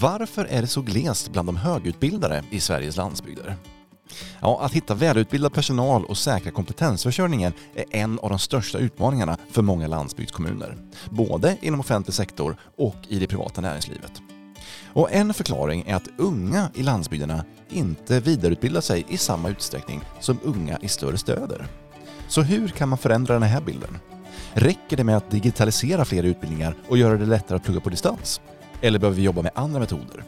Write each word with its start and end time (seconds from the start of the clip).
Varför 0.00 0.44
är 0.44 0.60
det 0.60 0.66
så 0.66 0.82
glest 0.82 1.32
bland 1.32 1.48
de 1.48 1.56
högutbildade 1.56 2.44
i 2.50 2.60
Sveriges 2.60 2.96
landsbygder? 2.96 3.56
Ja, 4.40 4.60
att 4.62 4.72
hitta 4.72 4.94
välutbildad 4.94 5.52
personal 5.52 6.04
och 6.04 6.18
säkra 6.18 6.50
kompetensförsörjningen 6.50 7.52
är 7.74 7.84
en 7.90 8.18
av 8.18 8.28
de 8.28 8.38
största 8.38 8.78
utmaningarna 8.78 9.36
för 9.50 9.62
många 9.62 9.86
landsbygdskommuner. 9.86 10.76
Både 11.10 11.56
inom 11.60 11.80
offentlig 11.80 12.14
sektor 12.14 12.56
och 12.76 12.96
i 13.08 13.18
det 13.18 13.26
privata 13.26 13.60
näringslivet. 13.60 14.22
Och 14.92 15.12
en 15.12 15.34
förklaring 15.34 15.84
är 15.86 15.94
att 15.94 16.08
unga 16.16 16.70
i 16.74 16.82
landsbygderna 16.82 17.44
inte 17.70 18.20
vidareutbildar 18.20 18.80
sig 18.80 19.04
i 19.08 19.16
samma 19.16 19.48
utsträckning 19.48 20.00
som 20.20 20.38
unga 20.42 20.78
i 20.78 20.88
större 20.88 21.18
städer. 21.18 21.66
Så 22.28 22.42
hur 22.42 22.68
kan 22.68 22.88
man 22.88 22.98
förändra 22.98 23.34
den 23.34 23.42
här 23.42 23.60
bilden? 23.60 23.98
Räcker 24.52 24.96
det 24.96 25.04
med 25.04 25.16
att 25.16 25.30
digitalisera 25.30 26.04
fler 26.04 26.22
utbildningar 26.22 26.74
och 26.88 26.98
göra 26.98 27.16
det 27.16 27.26
lättare 27.26 27.56
att 27.56 27.64
plugga 27.64 27.80
på 27.80 27.90
distans? 27.90 28.40
Eller 28.82 28.98
behöver 28.98 29.16
vi 29.16 29.22
jobba 29.22 29.42
med 29.42 29.52
andra 29.54 29.80
metoder? 29.80 30.24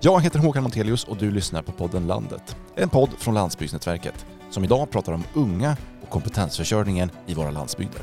Jag 0.00 0.20
heter 0.20 0.38
Håkan 0.38 0.62
Montelius 0.62 1.04
och 1.04 1.16
du 1.16 1.30
lyssnar 1.30 1.62
på 1.62 1.72
podden 1.72 2.06
Landet. 2.06 2.56
En 2.74 2.88
podd 2.88 3.10
från 3.18 3.34
Landsbygdsnätverket 3.34 4.26
som 4.50 4.64
idag 4.64 4.90
pratar 4.90 5.12
om 5.12 5.24
unga 5.34 5.76
och 6.02 6.10
kompetensförsörjningen 6.10 7.10
i 7.26 7.34
våra 7.34 7.50
landsbygder. 7.50 8.02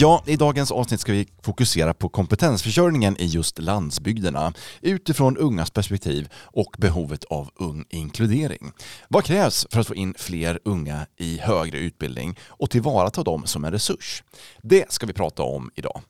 Ja, 0.00 0.22
i 0.26 0.36
dagens 0.36 0.72
avsnitt 0.72 1.00
ska 1.00 1.12
vi 1.12 1.28
fokusera 1.42 1.94
på 1.94 2.08
kompetensförsörjningen 2.08 3.20
i 3.20 3.26
just 3.26 3.58
landsbygderna 3.58 4.52
utifrån 4.80 5.36
ungas 5.36 5.70
perspektiv 5.70 6.28
och 6.34 6.74
behovet 6.78 7.24
av 7.24 7.50
ung 7.54 7.84
inkludering. 7.90 8.72
Vad 9.08 9.24
krävs 9.24 9.66
för 9.70 9.80
att 9.80 9.86
få 9.86 9.94
in 9.94 10.14
fler 10.18 10.58
unga 10.64 11.06
i 11.16 11.38
högre 11.38 11.78
utbildning 11.78 12.38
och 12.48 12.70
tillvarata 12.70 13.22
dem 13.22 13.46
som 13.46 13.64
en 13.64 13.72
resurs? 13.72 14.22
Det 14.62 14.92
ska 14.92 15.06
vi 15.06 15.12
prata 15.12 15.42
om 15.42 15.70
idag. 15.74 16.00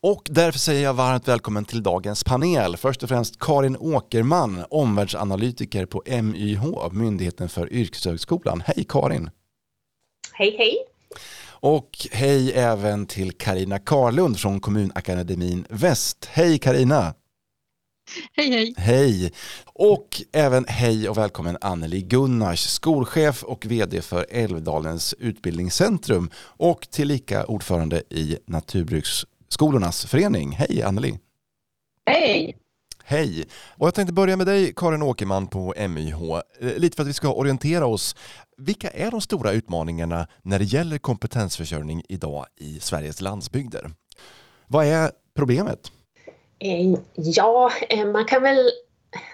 Och 0.00 0.22
därför 0.30 0.58
säger 0.58 0.82
jag 0.82 0.94
varmt 0.94 1.28
välkommen 1.28 1.64
till 1.64 1.82
dagens 1.82 2.24
panel. 2.24 2.76
Först 2.76 3.02
och 3.02 3.08
främst 3.08 3.38
Karin 3.38 3.76
Åkerman, 3.76 4.64
omvärldsanalytiker 4.70 5.86
på 5.86 6.02
MYH, 6.22 6.92
Myndigheten 6.92 7.48
för 7.48 7.72
yrkeshögskolan. 7.72 8.62
Hej 8.66 8.84
Karin! 8.88 9.30
Hej 10.32 10.56
hej! 10.58 10.88
Och 11.60 11.90
hej 12.12 12.52
även 12.52 13.06
till 13.06 13.32
Karina 13.32 13.78
Karlund 13.78 14.38
från 14.38 14.60
Kommunakademin 14.60 15.66
Väst. 15.70 16.24
Hej 16.24 16.58
Karina! 16.58 17.14
Hej 18.32 18.50
hej! 18.50 18.74
Hej! 18.76 19.32
Och 19.66 20.22
även 20.32 20.64
hej 20.68 21.08
och 21.08 21.18
välkommen 21.18 21.58
Anneli 21.60 22.02
Gunnars, 22.02 22.60
skolchef 22.60 23.42
och 23.42 23.66
vd 23.66 24.02
för 24.02 24.26
Älvdalens 24.30 25.14
utbildningscentrum 25.18 26.30
och 26.38 26.80
tillika 26.90 27.44
ordförande 27.44 28.02
i 28.10 28.38
Naturbruksskolornas 28.46 30.06
förening. 30.06 30.52
Hej 30.52 30.82
Anneli! 30.82 31.18
Hej! 32.06 32.56
Hej! 33.10 33.44
Och 33.76 33.86
jag 33.86 33.94
tänkte 33.94 34.12
börja 34.12 34.36
med 34.36 34.46
dig 34.46 34.72
Karin 34.76 35.02
Åkerman 35.02 35.46
på 35.46 35.74
MYH, 35.88 36.22
eh, 36.60 36.76
lite 36.76 36.96
för 36.96 37.02
att 37.02 37.08
vi 37.08 37.12
ska 37.12 37.32
orientera 37.32 37.86
oss. 37.86 38.16
Vilka 38.56 38.90
är 38.90 39.10
de 39.10 39.20
stora 39.20 39.52
utmaningarna 39.52 40.26
när 40.42 40.58
det 40.58 40.64
gäller 40.64 40.98
kompetensförsörjning 40.98 42.02
idag 42.08 42.46
i 42.56 42.80
Sveriges 42.80 43.20
landsbygder? 43.20 43.90
Vad 44.66 44.86
är 44.86 45.10
problemet? 45.36 45.92
Eh, 46.58 46.98
ja, 47.14 47.70
eh, 47.88 48.06
man 48.06 48.24
kan 48.24 48.42
väl 48.42 48.70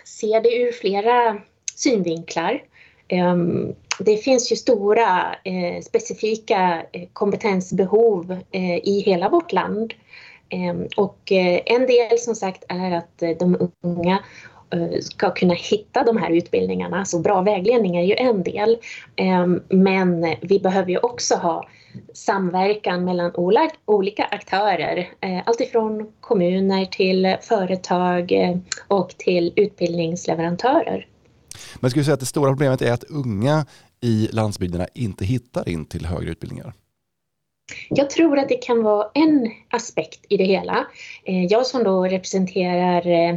se 0.05 0.41
det 0.41 0.57
ur 0.57 0.73
flera 0.73 1.41
synvinklar. 1.75 2.63
Ehm, 3.09 3.75
det 3.99 4.17
finns 4.17 4.53
ju 4.53 4.57
stora 4.57 5.37
specifika 5.85 6.83
kompetensbehov 7.13 8.39
i 8.83 9.01
hela 9.01 9.29
vårt 9.29 9.53
land 9.53 9.95
Ehm, 10.49 10.87
och 10.97 11.33
eh, 11.33 11.61
en 11.67 11.87
del 11.87 12.19
som 12.19 12.35
sagt 12.35 12.65
är 12.69 12.91
att 12.91 13.23
eh, 13.23 13.31
de 13.39 13.71
unga 13.83 14.19
eh, 14.71 15.01
ska 15.01 15.31
kunna 15.31 15.55
hitta 15.55 16.05
de 16.05 16.17
här 16.17 16.31
utbildningarna. 16.31 17.05
Så 17.05 17.19
bra 17.19 17.43
vägledning 17.43 17.97
är 17.97 18.03
ju 18.03 18.15
en 18.15 18.43
del. 18.43 18.77
Ehm, 19.17 19.63
men 19.69 20.35
vi 20.41 20.61
behöver 20.61 20.91
ju 20.91 20.99
också 20.99 21.35
ha 21.35 21.69
samverkan 22.15 23.05
mellan 23.05 23.33
olika 23.85 24.25
aktörer. 24.25 25.09
Alltifrån 25.47 26.13
kommuner 26.21 26.85
till 26.85 27.37
företag 27.43 28.33
och 28.89 29.09
till 29.19 29.53
utbildningsleverantörer. 29.57 31.07
Men 31.81 31.91
skulle 31.91 32.05
säga 32.05 32.15
att 32.15 32.21
det 32.21 32.27
stora 32.27 32.51
problemet 32.51 32.83
är 32.83 32.93
att 32.93 33.05
unga 33.05 33.67
i 34.01 34.29
landsbygderna 34.33 34.87
inte 34.95 35.25
hittar 35.25 35.69
in 35.69 35.87
till 35.87 36.07
högre 36.07 36.31
utbildningar? 36.31 36.75
Jag 37.89 38.11
tror 38.11 38.39
att 38.39 38.49
det 38.49 38.55
kan 38.55 38.83
vara 38.83 39.09
en 39.15 39.51
aspekt 39.71 40.27
i 40.29 40.37
det 40.37 40.45
hela. 40.45 40.87
Eh, 41.25 41.45
jag 41.45 41.67
som 41.67 41.85
då 41.85 42.05
representerar 42.05 43.07
eh, 43.07 43.37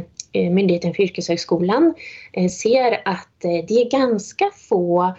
Myndigheten 0.50 0.94
för 0.94 1.02
yrkeshögskolan 1.02 1.94
eh, 2.32 2.48
ser 2.48 3.02
att 3.04 3.28
det 3.40 3.74
är 3.74 3.90
ganska 3.90 4.50
få 4.68 5.14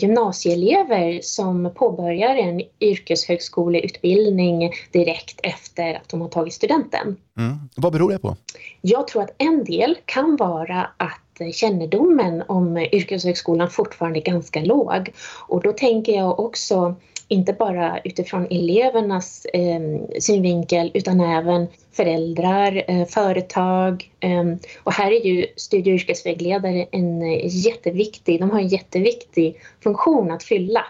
gymnasieelever 0.00 1.20
som 1.22 1.70
påbörjar 1.74 2.36
en 2.36 2.62
yrkeshögskoleutbildning 2.80 4.70
direkt 4.92 5.40
efter 5.42 5.94
att 5.94 6.08
de 6.08 6.20
har 6.20 6.28
tagit 6.28 6.54
studenten. 6.54 7.16
Mm. 7.38 7.56
Vad 7.76 7.92
beror 7.92 8.10
det 8.10 8.18
på? 8.18 8.36
Jag 8.80 9.08
tror 9.08 9.22
att 9.22 9.34
en 9.38 9.64
del 9.64 9.96
kan 10.04 10.36
vara 10.36 10.90
att 10.96 11.54
kännedomen 11.54 12.42
om 12.48 12.76
yrkeshögskolan 12.76 13.70
fortfarande 13.70 14.18
är 14.18 14.24
ganska 14.24 14.60
låg. 14.60 15.12
Och 15.48 15.62
då 15.62 15.72
tänker 15.72 16.12
jag 16.12 16.40
också 16.40 16.94
inte 17.28 17.52
bara 17.52 18.00
utifrån 18.04 18.46
elevernas 18.50 19.44
eh, 19.44 19.80
synvinkel 20.20 20.90
utan 20.94 21.20
även 21.20 21.66
föräldrar, 21.92 22.84
eh, 22.88 23.06
företag. 23.06 24.10
Eh, 24.20 24.44
och 24.82 24.92
här 24.92 25.12
är 25.12 25.26
ju 25.26 25.46
studie 25.56 25.90
och 25.90 25.94
yrkesvägledare 25.94 26.86
en 26.90 27.22
eh, 27.22 27.40
jätteviktig, 27.44 28.40
de 28.40 28.50
har 28.50 28.60
en 28.60 28.68
jätteviktig 28.68 29.56
funktion 29.82 30.30
att 30.30 30.42
fylla. 30.42 30.84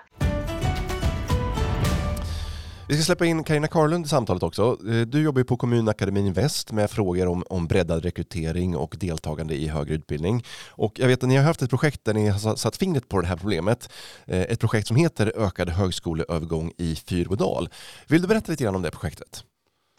Vi 2.88 2.94
ska 2.94 3.04
släppa 3.04 3.26
in 3.26 3.44
Karina 3.44 3.69
Karlund 3.69 4.06
i 4.06 4.08
samtalet 4.08 4.42
också. 4.42 4.78
Eh, 4.88 5.00
du 5.00 5.22
jobbar 5.22 5.41
ju 5.41 5.44
på 5.44 5.56
Kommunakademin 5.56 6.32
Väst 6.32 6.72
med 6.72 6.91
frågor 6.91 7.26
om, 7.26 7.44
om 7.50 7.66
breddad 7.66 8.04
rekrytering 8.04 8.76
och 8.76 8.97
deltagande 8.98 9.54
i 9.54 9.69
högre 9.69 9.94
utbildning. 9.94 10.44
Och 10.69 10.98
jag 10.98 11.06
vet 11.06 11.22
att 11.22 11.28
ni 11.28 11.36
har 11.36 11.44
haft 11.44 11.62
ett 11.62 11.70
projekt 11.70 12.04
där 12.04 12.14
ni 12.14 12.28
har 12.28 12.56
satt 12.56 12.76
fingret 12.76 13.08
på 13.08 13.20
det 13.20 13.26
här 13.26 13.36
problemet. 13.36 13.91
Eh, 14.26 14.41
ett 14.41 14.60
projekt 14.60 14.86
som 14.86 14.97
heter 14.97 15.32
Ökad 15.36 15.69
högskoleövergång 15.69 16.72
i 16.78 16.97
Fyrbodal. 16.97 17.69
Vill 18.08 18.22
du 18.22 18.28
berätta 18.28 18.52
lite 18.52 18.64
grann 18.64 18.74
om 18.74 18.82
det 18.82 18.91
projektet? 18.91 19.44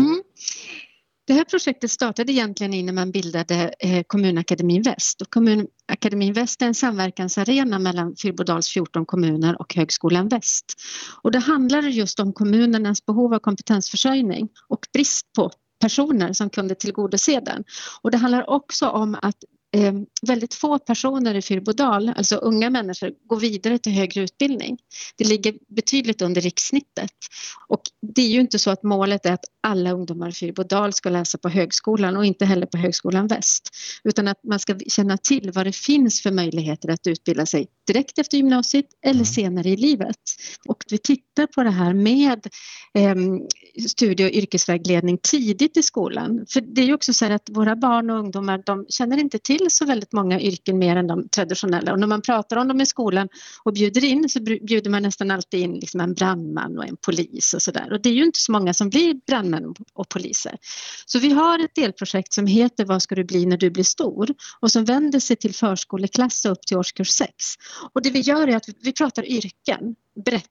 Mm. 0.02 0.22
Det 1.28 1.34
här 1.34 1.44
projektet 1.44 1.92
startade 1.92 2.32
egentligen 2.32 2.74
innan 2.74 2.96
man 2.96 3.12
bildade 3.12 3.74
eh, 3.80 4.04
Kommunakademin 4.08 4.82
Väst. 4.82 5.22
Och 5.22 5.30
Kommunakademin 5.30 6.34
Väst 6.34 6.62
är 6.62 6.66
en 6.66 6.76
samverkansarena 6.76 7.80
mellan 7.80 8.16
Fyrbodals 8.16 8.70
14 8.70 9.06
kommuner 9.06 9.62
och 9.62 9.76
Högskolan 9.76 10.28
Väst. 10.28 10.66
Och 11.22 11.32
det 11.32 11.40
handlar 11.40 11.82
just 11.82 12.20
om 12.20 12.34
kommunernas 12.34 13.06
behov 13.06 13.34
av 13.34 13.40
kompetensförsörjning 13.40 14.50
och 14.68 14.80
brist 14.94 15.34
på 15.36 15.52
personer 15.82 16.34
som 16.34 16.50
kunde 16.50 16.76
tillgodose 16.76 17.40
den. 17.40 17.64
Och 18.02 18.12
det 18.12 18.18
handlar 18.18 18.50
också 18.50 18.90
om 18.90 19.18
att 19.22 19.38
eh, 19.78 19.94
väldigt 20.22 20.54
få 20.54 20.80
personer 20.80 21.36
i 21.36 21.42
Fyrbodal, 21.42 22.10
alltså 22.10 22.36
unga 22.36 22.70
människor, 22.70 23.12
går 23.26 23.40
vidare 23.40 23.78
till 23.80 23.92
högre 23.92 24.22
utbildning. 24.22 24.78
Det 25.16 25.24
ligger 25.24 25.54
betydligt 25.68 26.22
under 26.22 26.42
rikssnittet. 26.42 27.12
Och 27.68 27.82
det 28.16 28.22
är 28.22 28.28
ju 28.28 28.40
inte 28.40 28.60
så 28.60 28.72
att 28.72 28.84
målet 28.84 29.26
är 29.26 29.34
att 29.34 29.46
alla 29.64 29.92
ungdomar 29.92 30.30
i 30.30 30.32
Fyrbodal 30.32 30.94
ska 30.94 31.10
läsa 31.10 31.38
på 31.38 31.50
högskolan 31.50 32.18
och 32.18 32.26
inte 32.26 32.46
heller 32.46 32.66
på 32.66 32.78
Högskolan 32.78 33.28
Väst. 33.28 33.70
Utan 34.04 34.28
att 34.28 34.44
man 34.44 34.60
ska 34.60 34.76
känna 34.88 35.18
till 35.18 35.51
vad 35.51 35.66
det 35.66 35.75
finns 35.75 36.22
för 36.22 36.31
möjligheter 36.31 36.90
att 36.90 37.07
utbilda 37.07 37.46
sig 37.46 37.68
direkt 37.88 38.19
efter 38.19 38.38
gymnasiet 38.38 38.86
eller 39.01 39.13
mm. 39.13 39.25
senare 39.25 39.69
i 39.69 39.78
livet. 39.78 40.22
Och 40.68 40.84
vi 40.90 40.98
tittar 40.98 41.48
på 41.48 41.63
det 41.63 41.69
här 41.69 41.94
med 41.94 42.48
eh, 42.94 43.16
studie 43.89 44.25
och 44.25 44.31
yrkesvägledning 44.31 45.18
tidigt 45.18 45.77
i 45.77 45.83
skolan. 45.83 46.45
För 46.50 46.62
det 46.62 46.81
är 46.81 46.85
ju 46.85 46.94
också 46.94 47.13
så 47.13 47.25
att 47.25 47.50
våra 47.50 47.75
barn 47.75 48.09
och 48.09 48.19
ungdomar 48.19 48.63
de 48.65 48.85
känner 48.89 49.18
inte 49.18 49.39
till 49.39 49.68
så 49.69 49.85
väldigt 49.85 50.13
många 50.13 50.39
yrken 50.39 50.77
mer 50.77 50.95
än 50.95 51.07
de 51.07 51.29
traditionella. 51.29 51.91
Och 51.94 52.00
när 52.00 52.07
man 52.07 52.21
pratar 52.21 52.57
om 52.57 52.68
dem 52.68 52.81
i 52.81 52.85
skolan 52.85 53.29
och 53.63 53.74
bjuder 53.74 54.03
in 54.03 54.29
så 54.29 54.39
bjuder 54.39 54.89
man 54.89 55.03
nästan 55.03 55.31
alltid 55.31 55.59
in 55.59 55.74
liksom 55.74 56.00
en 56.00 56.13
brandman 56.13 56.77
och 56.77 56.85
en 56.85 56.97
polis 57.06 57.53
och 57.53 57.62
sådär. 57.62 57.94
Och 57.94 58.01
det 58.01 58.09
är 58.09 58.13
ju 58.13 58.25
inte 58.25 58.39
så 58.39 58.51
många 58.51 58.74
som 58.74 58.89
blir 58.89 59.13
brandmän 59.27 59.75
och 59.94 60.09
poliser. 60.09 60.57
Så 61.06 61.19
vi 61.19 61.29
har 61.29 61.59
ett 61.59 61.75
delprojekt 61.75 62.33
som 62.33 62.47
heter 62.47 62.85
Vad 62.85 63.01
ska 63.01 63.15
du 63.15 63.24
bli 63.24 63.45
när 63.45 63.57
du 63.57 63.69
blir 63.69 63.83
stor? 63.83 64.29
Och 64.59 64.71
som 64.71 64.85
vänder 64.85 65.19
sig 65.19 65.35
till 65.35 65.53
förskoleklass 65.53 66.45
och 66.45 66.51
upp 66.51 66.62
till 66.62 66.77
årskurs 66.77 67.09
6. 67.09 67.31
Och 67.94 68.01
det 68.01 68.09
vi 68.09 68.19
gör 68.19 68.47
är 68.47 68.56
att 68.56 68.69
vi 68.81 68.94
pratar 68.94 69.25
yrken 69.25 69.95
brett 70.25 70.44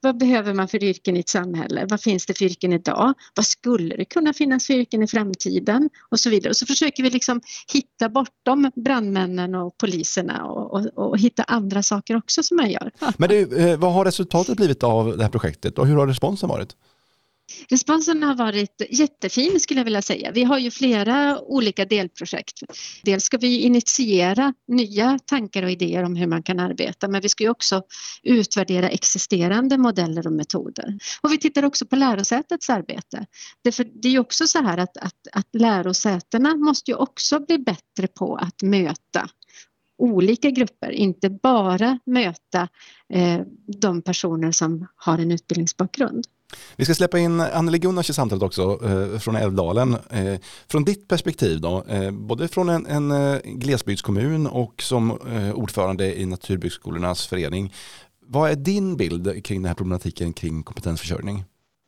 vad 0.00 0.18
behöver 0.18 0.54
man 0.54 0.68
för 0.68 0.84
yrken 0.84 1.16
i 1.16 1.20
ett 1.20 1.28
samhälle? 1.28 1.86
Vad 1.90 2.00
finns 2.00 2.26
det 2.26 2.38
för 2.38 2.44
yrken 2.44 2.72
idag? 2.72 3.14
Vad 3.34 3.46
skulle 3.46 3.96
det 3.96 4.04
kunna 4.04 4.32
finnas 4.32 4.66
för 4.66 4.74
yrken 4.74 5.02
i 5.02 5.06
framtiden? 5.06 5.90
Och 6.10 6.20
så 6.20 6.30
vidare. 6.30 6.50
Och 6.50 6.56
så 6.56 6.66
försöker 6.66 7.02
vi 7.02 7.10
liksom 7.10 7.40
hitta 7.72 8.08
bortom 8.08 8.70
brandmännen 8.76 9.54
och 9.54 9.78
poliserna 9.78 10.44
och, 10.44 10.74
och, 10.74 11.08
och 11.08 11.18
hitta 11.18 11.42
andra 11.42 11.82
saker 11.82 12.16
också 12.16 12.42
som 12.42 12.56
man 12.56 12.70
gör. 12.70 12.90
Men 13.16 13.28
du, 13.28 13.58
eh, 13.58 13.78
vad 13.78 13.92
har 13.92 14.04
resultatet 14.04 14.56
blivit 14.56 14.82
av 14.82 15.16
det 15.16 15.22
här 15.22 15.30
projektet 15.30 15.78
och 15.78 15.86
hur 15.86 15.96
har 15.96 16.06
responsen 16.06 16.48
varit? 16.48 16.76
Responsen 17.68 18.22
har 18.22 18.34
varit 18.34 18.82
jättefin 18.90 19.60
skulle 19.60 19.80
jag 19.80 19.84
vilja 19.84 20.02
säga. 20.02 20.30
Vi 20.32 20.44
har 20.44 20.58
ju 20.58 20.70
flera 20.70 21.40
olika 21.40 21.84
delprojekt. 21.84 22.62
Dels 23.02 23.24
ska 23.24 23.38
vi 23.38 23.60
initiera 23.60 24.54
nya 24.68 25.18
tankar 25.24 25.62
och 25.62 25.70
idéer 25.70 26.04
om 26.04 26.16
hur 26.16 26.26
man 26.26 26.42
kan 26.42 26.60
arbeta 26.60 27.08
men 27.08 27.20
vi 27.20 27.28
ska 27.28 27.44
ju 27.44 27.50
också 27.50 27.82
utvärdera 28.22 28.88
existerande 28.88 29.78
modeller 29.78 30.26
och 30.26 30.32
metoder. 30.32 30.98
Och 31.20 31.32
vi 31.32 31.38
tittar 31.38 31.64
också 31.64 31.86
på 31.86 31.96
lärosätets 31.96 32.70
arbete. 32.70 33.26
Det 33.62 34.08
är 34.08 34.12
ju 34.12 34.18
också 34.18 34.46
så 34.46 34.62
här 34.62 34.78
att, 34.78 34.96
att, 34.96 35.14
att 35.32 35.48
lärosätena 35.52 36.56
måste 36.56 36.90
ju 36.90 36.96
också 36.96 37.40
bli 37.40 37.58
bättre 37.58 38.06
på 38.14 38.36
att 38.36 38.62
möta 38.62 39.28
olika 39.98 40.50
grupper, 40.50 40.90
inte 40.90 41.30
bara 41.30 41.98
möta 42.06 42.68
eh, 43.12 43.40
de 43.66 44.02
personer 44.02 44.52
som 44.52 44.86
har 44.96 45.18
en 45.18 45.32
utbildningsbakgrund. 45.32 46.26
Vi 46.76 46.84
ska 46.84 46.94
släppa 46.94 47.18
in 47.18 47.40
Anneli 47.40 47.78
Gunnars 47.78 48.10
i 48.10 48.12
samtalet 48.12 48.42
också 48.42 48.62
eh, 48.62 49.18
från 49.18 49.36
Älvdalen. 49.36 49.94
Eh, 49.94 50.40
från 50.70 50.84
ditt 50.84 51.08
perspektiv 51.08 51.60
då, 51.60 51.84
eh, 51.88 52.10
både 52.10 52.48
från 52.48 52.68
en, 52.68 52.86
en 52.86 53.10
eh, 53.10 53.40
glesbygdskommun 53.44 54.46
och 54.46 54.82
som 54.82 55.10
eh, 55.10 55.54
ordförande 55.54 56.20
i 56.20 56.26
Naturbygdsskolornas 56.26 57.26
förening. 57.26 57.72
Vad 58.20 58.50
är 58.50 58.54
din 58.56 58.96
bild 58.96 59.44
kring 59.44 59.62
den 59.62 59.68
här 59.68 59.74
problematiken 59.74 60.32
kring 60.32 60.62
kompetensförsörjning? 60.62 61.44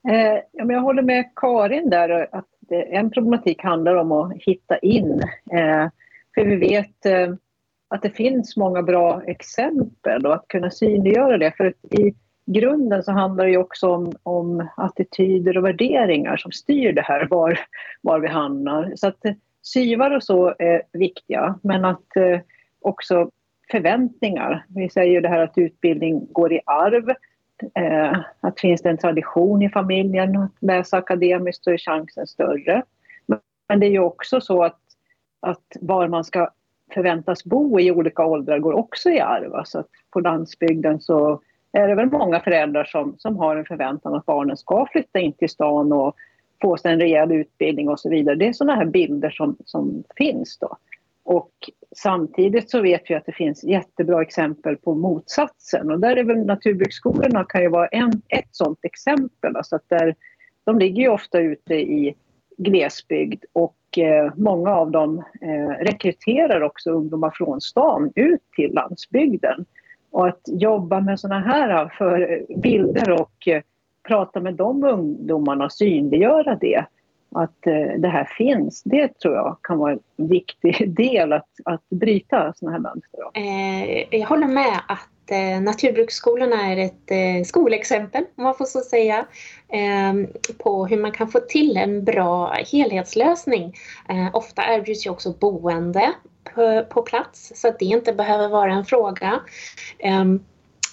Eh, 0.08 0.38
ja, 0.52 0.64
men 0.64 0.70
jag 0.76 0.82
håller 0.82 1.02
med 1.02 1.24
Karin 1.36 1.90
där 1.90 2.28
att 2.32 2.46
en 2.90 3.10
problematik 3.10 3.62
handlar 3.62 3.94
om 3.94 4.12
att 4.12 4.32
hitta 4.36 4.78
in. 4.78 5.22
Eh, 5.52 5.88
för 6.34 6.44
vi 6.44 6.56
vet 6.56 7.06
eh, 7.06 7.34
att 7.88 8.02
det 8.02 8.10
finns 8.10 8.56
många 8.56 8.82
bra 8.82 9.22
exempel 9.26 10.26
och 10.26 10.34
att 10.34 10.48
kunna 10.48 10.70
synliggöra 10.70 11.38
det. 11.38 11.52
För 11.56 11.74
i 11.90 12.14
grunden 12.52 13.02
så 13.02 13.12
handlar 13.12 13.44
det 13.44 13.50
ju 13.50 13.56
också 13.56 13.88
om, 13.88 14.12
om 14.22 14.68
attityder 14.76 15.58
och 15.58 15.64
värderingar 15.64 16.36
som 16.36 16.52
styr 16.52 16.92
det 16.92 17.02
här, 17.02 17.26
var, 17.30 17.60
var 18.00 18.20
vi 18.20 18.28
hamnar. 18.28 18.92
Så 18.96 19.06
att 19.06 19.22
syvar 19.62 20.10
och 20.10 20.22
så 20.22 20.54
är 20.58 20.82
viktiga, 20.92 21.58
men 21.62 21.84
att 21.84 22.16
eh, 22.16 22.40
också 22.80 23.30
förväntningar. 23.70 24.64
Vi 24.68 24.90
säger 24.90 25.12
ju 25.12 25.20
det 25.20 25.28
här 25.28 25.40
att 25.40 25.58
utbildning 25.58 26.26
går 26.32 26.52
i 26.52 26.60
arv. 26.66 27.10
Eh, 27.74 28.18
att 28.40 28.60
finns 28.60 28.82
det 28.82 28.90
en 28.90 28.98
tradition 28.98 29.62
i 29.62 29.68
familjen 29.68 30.36
att 30.36 30.52
läsa 30.60 30.96
akademiskt 30.96 31.64
så 31.64 31.70
är 31.70 31.78
chansen 31.78 32.26
större. 32.26 32.82
Men 33.68 33.80
det 33.80 33.86
är 33.86 33.90
ju 33.90 34.00
också 34.00 34.40
så 34.40 34.62
att, 34.62 34.80
att 35.40 35.76
var 35.80 36.08
man 36.08 36.24
ska 36.24 36.50
förväntas 36.94 37.44
bo 37.44 37.80
i 37.80 37.90
olika 37.90 38.24
åldrar 38.24 38.58
går 38.58 38.72
också 38.72 39.10
i 39.10 39.20
arv. 39.20 39.54
Alltså 39.54 39.78
att 39.78 39.88
på 40.10 40.20
landsbygden 40.20 41.00
så 41.00 41.40
är 41.72 41.88
det 41.88 41.94
väl 41.94 42.10
många 42.10 42.40
föräldrar 42.40 42.84
som, 42.84 43.14
som 43.18 43.36
har 43.36 43.56
en 43.56 43.64
förväntan 43.64 44.14
att 44.14 44.26
barnen 44.26 44.56
ska 44.56 44.86
flytta 44.92 45.18
in 45.18 45.32
till 45.32 45.48
stan 45.48 45.92
och 45.92 46.16
få 46.62 46.76
sig 46.76 46.92
en 46.92 47.00
rejäl 47.00 47.32
utbildning 47.32 47.88
och 47.88 48.00
så 48.00 48.10
vidare. 48.10 48.36
Det 48.36 48.48
är 48.48 48.52
sådana 48.52 48.74
här 48.74 48.84
bilder 48.84 49.30
som, 49.30 49.56
som 49.64 50.04
finns 50.16 50.58
då. 50.58 50.76
Och 51.22 51.52
samtidigt 51.96 52.70
så 52.70 52.80
vet 52.80 53.02
vi 53.08 53.14
att 53.14 53.26
det 53.26 53.32
finns 53.32 53.64
jättebra 53.64 54.22
exempel 54.22 54.76
på 54.76 54.94
motsatsen 54.94 55.90
och 55.90 56.00
där 56.00 56.16
är 56.16 56.24
väl 56.24 56.46
naturbruksskolorna 56.46 57.44
kan 57.44 57.62
ju 57.62 57.68
vara 57.68 57.86
en, 57.86 58.22
ett 58.28 58.48
sådant 58.50 58.84
exempel. 58.84 59.56
Alltså 59.56 59.76
att 59.76 59.88
där, 59.88 60.14
de 60.64 60.78
ligger 60.78 61.02
ju 61.02 61.08
ofta 61.08 61.38
ute 61.38 61.74
i 61.74 62.14
glesbygd 62.56 63.44
och 63.52 63.98
eh, 63.98 64.32
många 64.36 64.70
av 64.70 64.90
dem 64.90 65.24
eh, 65.40 65.84
rekryterar 65.84 66.60
också 66.60 66.90
ungdomar 66.90 67.30
från 67.34 67.60
stan 67.60 68.12
ut 68.14 68.42
till 68.56 68.74
landsbygden. 68.74 69.64
Och 70.10 70.28
att 70.28 70.40
jobba 70.46 71.00
med 71.00 71.20
sådana 71.20 71.40
här 71.40 71.82
eh, 71.82 71.88
för 71.98 72.32
eh, 72.32 72.58
bilder 72.58 73.10
och 73.10 73.48
eh, 73.48 73.62
prata 74.08 74.40
med 74.40 74.54
de 74.54 74.84
ungdomarna 74.84 75.64
och 75.64 75.72
synliggöra 75.72 76.56
det, 76.60 76.84
att 77.34 77.62
det 77.98 78.08
här 78.08 78.24
finns, 78.24 78.82
det 78.82 79.18
tror 79.18 79.34
jag 79.34 79.56
kan 79.62 79.78
vara 79.78 79.92
en 79.92 80.00
viktig 80.16 80.94
del 80.96 81.32
att, 81.32 81.48
att 81.64 81.88
bryta 81.88 82.52
sådana 82.56 82.76
här 82.76 82.82
mönster. 82.82 83.20
Jag 84.18 84.26
håller 84.26 84.46
med 84.46 84.80
att 84.88 85.08
Naturbruksskolorna 85.62 86.56
är 86.72 86.76
ett 86.76 87.46
skolexempel, 87.46 88.24
om 88.36 88.44
man 88.44 88.54
får 88.54 88.64
så 88.64 88.80
säga, 88.80 89.26
på 90.58 90.86
hur 90.86 90.98
man 90.98 91.12
kan 91.12 91.28
få 91.28 91.40
till 91.40 91.76
en 91.76 92.04
bra 92.04 92.52
helhetslösning. 92.72 93.74
Ofta 94.32 94.62
erbjuds 94.74 95.06
ju 95.06 95.10
också 95.10 95.34
boende 95.40 96.14
på, 96.54 96.84
på 96.90 97.02
plats 97.02 97.52
så 97.54 97.68
att 97.68 97.78
det 97.78 97.84
inte 97.84 98.12
behöver 98.12 98.48
vara 98.48 98.72
en 98.72 98.84
fråga. 98.84 99.40
Ehm, 99.98 100.40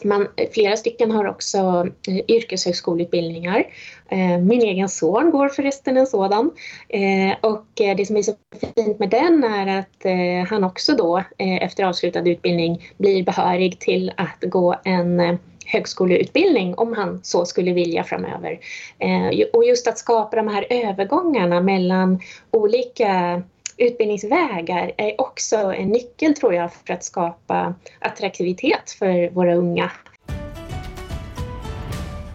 Man, 0.03 0.27
flera 0.53 0.77
stycken 0.77 1.11
har 1.11 1.27
också 1.27 1.87
eh, 2.07 2.17
yrkeshögskoleutbildningar. 2.27 3.63
Eh, 4.09 4.37
min 4.39 4.61
egen 4.61 4.89
son 4.89 5.31
går 5.31 5.49
förresten 5.49 5.97
en 5.97 6.07
sådan. 6.07 6.51
Ehm, 6.89 7.29
eh, 7.29 7.35
och 7.41 7.65
det 7.75 8.07
som 8.07 8.17
är 8.17 8.21
så 8.21 8.33
fint 8.75 8.99
med 8.99 9.09
den 9.09 9.43
är 9.43 9.79
att 9.79 10.05
eh, 10.05 10.49
han 10.49 10.63
också 10.63 10.95
då 10.95 11.17
eh, 11.17 11.63
efter 11.63 11.83
avslutad 11.83 12.29
utbildning 12.29 12.89
blir 12.97 13.23
behörig 13.23 13.79
till 13.79 14.11
att 14.17 14.37
gå 14.41 14.75
en 14.83 15.19
eh, 15.19 15.35
högskoleutbildning 15.65 16.75
om 16.75 16.93
han 16.93 17.19
så 17.23 17.45
skulle 17.45 17.73
vilja 17.73 18.03
framöver. 18.03 18.59
Ehm, 18.99 19.43
och 19.53 19.65
just 19.65 19.87
att 19.87 19.97
skapa 19.97 20.35
de 20.35 20.47
här 20.47 20.67
övergångarna 20.69 21.61
mellan 21.61 22.19
olika 22.51 23.41
utbildningsvägar 23.77 24.91
är 24.97 25.21
också 25.21 25.55
en 25.57 25.89
nyckel 25.89 26.33
tror 26.33 26.53
jag 26.53 26.73
för 26.73 26.93
att 26.93 27.03
skapa 27.03 27.73
attraktivitet 27.99 28.91
för 28.91 29.29
våra 29.29 29.55
unga. 29.55 29.91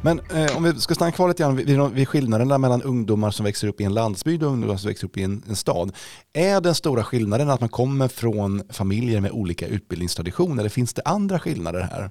Men 0.04 0.18
eh, 0.18 0.56
om 0.56 0.62
vi 0.62 0.80
ska 0.80 0.94
stanna 0.94 1.12
kvar 1.12 1.28
lite 1.28 1.42
grann 1.42 1.56
vid, 1.56 1.80
vid 1.92 2.08
skillnaderna 2.08 2.58
mellan 2.58 2.82
ungdomar 2.82 3.30
som 3.30 3.44
växer 3.44 3.68
upp 3.68 3.80
i 3.80 3.84
en 3.84 3.94
landsbygd 3.94 4.42
och 4.42 4.50
ungdomar 4.50 4.76
som 4.76 4.88
växer 4.88 5.06
upp 5.06 5.16
i 5.16 5.22
en, 5.22 5.42
en, 5.48 5.56
stad. 5.56 5.92
Är 6.32 6.60
den 6.60 6.74
stora 6.74 7.04
skillnaden 7.04 7.50
att 7.50 7.60
man 7.60 7.68
kommer 7.68 8.08
från 8.08 8.62
familjer 8.70 9.20
med 9.20 9.30
olika 9.30 9.66
utbildningstraditioner 9.66 10.62
eller 10.62 10.70
finns 10.70 10.94
det 10.94 11.02
andra 11.04 11.38
skillnader 11.38 11.80
här? 11.80 12.10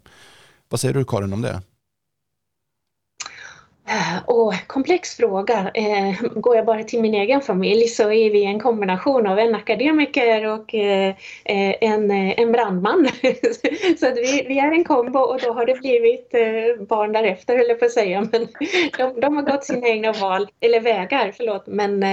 Vad 0.70 0.80
säger 0.80 0.94
du 0.94 1.06
Karin 1.06 1.34
om 1.34 1.42
det? 1.42 1.62
Oh, 4.28 4.56
komplex 4.68 5.16
fråga. 5.18 5.72
Eh, 5.74 6.22
går 6.22 6.56
jag 6.56 6.66
bara 6.66 6.84
till 6.84 7.02
min 7.02 7.14
egen 7.14 7.42
familj 7.42 7.88
så 7.88 8.12
är 8.12 8.32
vi 8.32 8.46
en 8.46 8.60
kombination 8.60 9.28
av 9.28 9.40
en 9.40 9.56
akademiker 9.56 10.46
och 10.48 10.76
eh, 10.76 11.16
eh 11.46 11.76
en, 11.82 12.12
eh, 12.12 12.40
en 12.40 12.52
brandman. 12.52 13.10
så 14.00 14.08
att 14.08 14.18
vi, 14.18 14.46
vi, 14.48 14.60
är 14.60 14.72
en 14.72 14.84
kombo 14.84 15.20
och 15.20 15.40
då 15.40 15.54
har 15.54 15.66
det 15.66 15.74
blivit 15.74 16.34
eh, 16.34 16.86
barn 16.88 17.12
därefter, 17.12 17.60
eller 17.60 17.76
på 17.76 17.86
att 17.86 17.92
säga. 17.92 18.28
Men 18.32 18.48
de, 18.98 19.22
de, 19.22 19.36
har 19.36 19.44
gått 19.44 19.64
sina 19.64 19.88
egna 19.88 20.12
val, 20.12 20.48
eller 20.60 20.80
vägar, 20.80 21.34
förlåt. 21.38 21.68
Men 21.68 22.04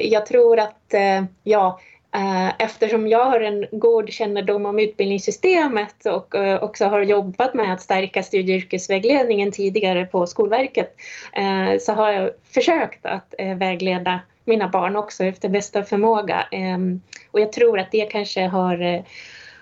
jag 0.00 0.26
tror 0.26 0.58
att, 0.58 0.94
ja, 1.42 1.80
Eh, 2.14 2.52
eftersom 2.58 3.08
jag 3.08 3.24
har 3.24 3.40
en 3.40 3.66
god 3.72 4.12
kännedom 4.12 4.66
om 4.66 4.78
utbildningssystemet 4.78 6.06
och 6.06 6.34
eh, 6.34 6.62
också 6.62 6.84
har 6.84 7.02
jobbat 7.02 7.54
med 7.54 7.72
att 7.72 7.82
stärka 7.82 8.22
studie 8.22 8.52
och 8.52 8.56
yrkesvägledningen 8.56 9.52
tidigare 9.52 10.06
på 10.06 10.26
Skolverket 10.26 10.96
eh, 11.32 11.78
så 11.80 11.92
har 11.92 12.10
jag 12.10 12.30
försökt 12.54 13.06
att 13.06 13.34
vägleda 13.56 14.20
mina 14.44 14.68
barn 14.68 14.96
också 14.96 15.24
efter 15.24 15.48
bästa 15.48 15.82
förmåga. 15.82 16.46
Ehm, 16.50 17.00
och 17.30 17.40
jag 17.40 17.52
tror 17.52 17.78
att 17.78 17.92
det 17.92 18.06
kanske 18.06 18.46
har, 18.46 19.04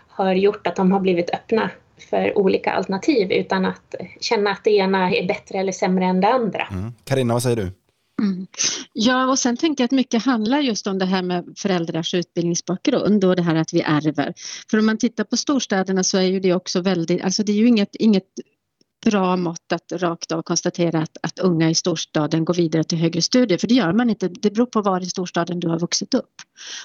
har 0.08 0.32
gjort 0.32 0.66
att 0.66 0.76
de 0.76 0.92
har 0.92 1.00
blivit 1.00 1.30
öppna 1.30 1.70
för 2.10 2.38
olika 2.38 2.72
alternativ 2.72 3.32
utan 3.32 3.64
att 3.64 3.94
känna 4.20 4.50
att 4.50 4.64
det 4.64 4.70
ena 4.70 5.10
är 5.10 5.28
bättre 5.28 5.58
eller 5.58 5.72
sämre 5.72 6.04
än 6.04 6.20
det 6.20 6.28
andra. 6.28 6.66
Karina, 7.04 7.22
mm. 7.22 7.34
vad 7.34 7.42
säger 7.42 7.56
du? 7.56 7.70
Mm. 8.22 8.46
Ja, 8.92 9.30
och 9.30 9.38
sen 9.38 9.56
tänker 9.56 9.82
jag 9.82 9.86
att 9.86 9.90
mycket 9.90 10.24
handlar 10.24 10.60
just 10.60 10.86
om 10.86 10.98
det 10.98 11.04
här 11.04 11.22
med 11.22 11.44
föräldrars 11.56 12.14
utbildningsbakgrund 12.14 13.24
och 13.24 13.36
det 13.36 13.42
här 13.42 13.54
att 13.54 13.72
vi 13.72 13.80
ärver. 13.80 14.34
För 14.70 14.78
om 14.78 14.86
man 14.86 14.98
tittar 14.98 15.24
på 15.24 15.36
storstäderna 15.36 16.04
så 16.04 16.18
är 16.18 16.22
ju 16.22 16.40
det 16.40 16.54
också 16.54 16.80
väldigt, 16.80 17.22
alltså 17.22 17.42
det 17.42 17.52
är 17.52 17.56
ju 17.56 17.68
inget, 17.68 17.96
inget 17.96 18.28
bra 19.04 19.36
mått 19.36 19.72
att 19.72 19.92
rakt 19.92 20.32
av 20.32 20.42
konstatera 20.42 20.98
att, 20.98 21.16
att 21.22 21.38
unga 21.38 21.70
i 21.70 21.74
storstaden 21.74 22.44
går 22.44 22.54
vidare 22.54 22.84
till 22.84 22.98
högre 22.98 23.22
studier, 23.22 23.58
för 23.58 23.68
det 23.68 23.74
gör 23.74 23.92
man 23.92 24.10
inte. 24.10 24.28
Det 24.28 24.50
beror 24.50 24.66
på 24.66 24.82
var 24.82 25.00
i 25.00 25.06
storstaden 25.06 25.60
du 25.60 25.68
har 25.68 25.78
vuxit 25.78 26.14
upp 26.14 26.34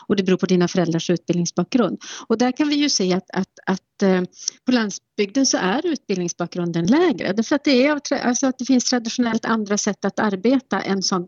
och 0.07 0.15
det 0.15 0.24
beror 0.24 0.38
på 0.38 0.45
dina 0.45 0.67
föräldrars 0.67 1.09
utbildningsbakgrund. 1.09 2.01
Och 2.27 2.38
där 2.38 2.51
kan 2.51 2.67
vi 2.67 2.75
ju 2.75 2.89
se 2.89 3.13
att, 3.13 3.29
att, 3.33 3.59
att 3.65 4.03
eh, 4.03 4.21
på 4.65 4.71
landsbygden 4.71 5.45
så 5.45 5.57
är 5.57 5.86
utbildningsbakgrunden 5.86 6.86
lägre 6.86 7.33
därför 7.33 7.55
att 7.55 7.63
det, 7.63 7.86
är, 7.86 8.01
alltså 8.25 8.47
att 8.47 8.57
det 8.57 8.65
finns 8.65 8.89
traditionellt 8.89 9.45
andra 9.45 9.77
sätt 9.77 10.05
att 10.05 10.19
arbeta 10.19 10.81
än 10.81 11.03
som 11.03 11.27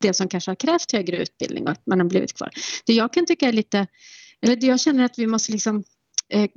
det 0.00 0.14
som 0.14 0.28
kanske 0.28 0.50
har 0.50 0.56
krävt 0.56 0.92
högre 0.92 1.16
utbildning 1.16 1.64
och 1.64 1.70
att 1.70 1.86
man 1.86 2.00
har 2.00 2.06
blivit 2.06 2.36
kvar. 2.36 2.50
Det 2.86 2.92
jag 2.92 3.12
kan 3.12 3.26
tycka 3.26 3.48
är 3.48 3.52
lite, 3.52 3.86
eller 4.42 4.56
det 4.56 4.66
jag 4.66 4.80
känner 4.80 5.04
att 5.04 5.18
vi 5.18 5.26
måste 5.26 5.52
liksom 5.52 5.84
eh, 6.28 6.50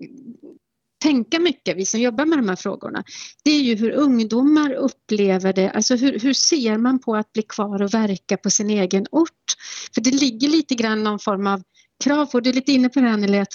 tänka 1.03 1.39
mycket, 1.39 1.77
vi 1.77 1.85
som 1.85 1.99
jobbar 1.99 2.25
med 2.25 2.37
de 2.37 2.49
här 2.49 2.55
frågorna, 2.55 3.03
det 3.43 3.51
är 3.51 3.61
ju 3.61 3.75
hur 3.75 3.91
ungdomar 3.91 4.73
upplever 4.73 5.53
det, 5.53 5.71
alltså 5.71 5.95
hur, 5.95 6.19
hur 6.19 6.33
ser 6.33 6.77
man 6.77 6.99
på 6.99 7.15
att 7.15 7.33
bli 7.33 7.43
kvar 7.43 7.81
och 7.81 7.93
verka 7.93 8.37
på 8.37 8.49
sin 8.49 8.69
egen 8.69 9.05
ort? 9.11 9.53
För 9.93 10.01
det 10.01 10.11
ligger 10.11 10.47
lite 10.49 10.75
grann 10.75 11.03
någon 11.03 11.19
form 11.19 11.47
av 11.47 11.63
krav 12.03 12.25
på, 12.25 12.39
du 12.39 12.49
är 12.49 12.53
lite 12.53 12.71
inne 12.71 12.89
på 12.89 12.99
det 12.99 13.09
Anneli, 13.09 13.39
att 13.39 13.53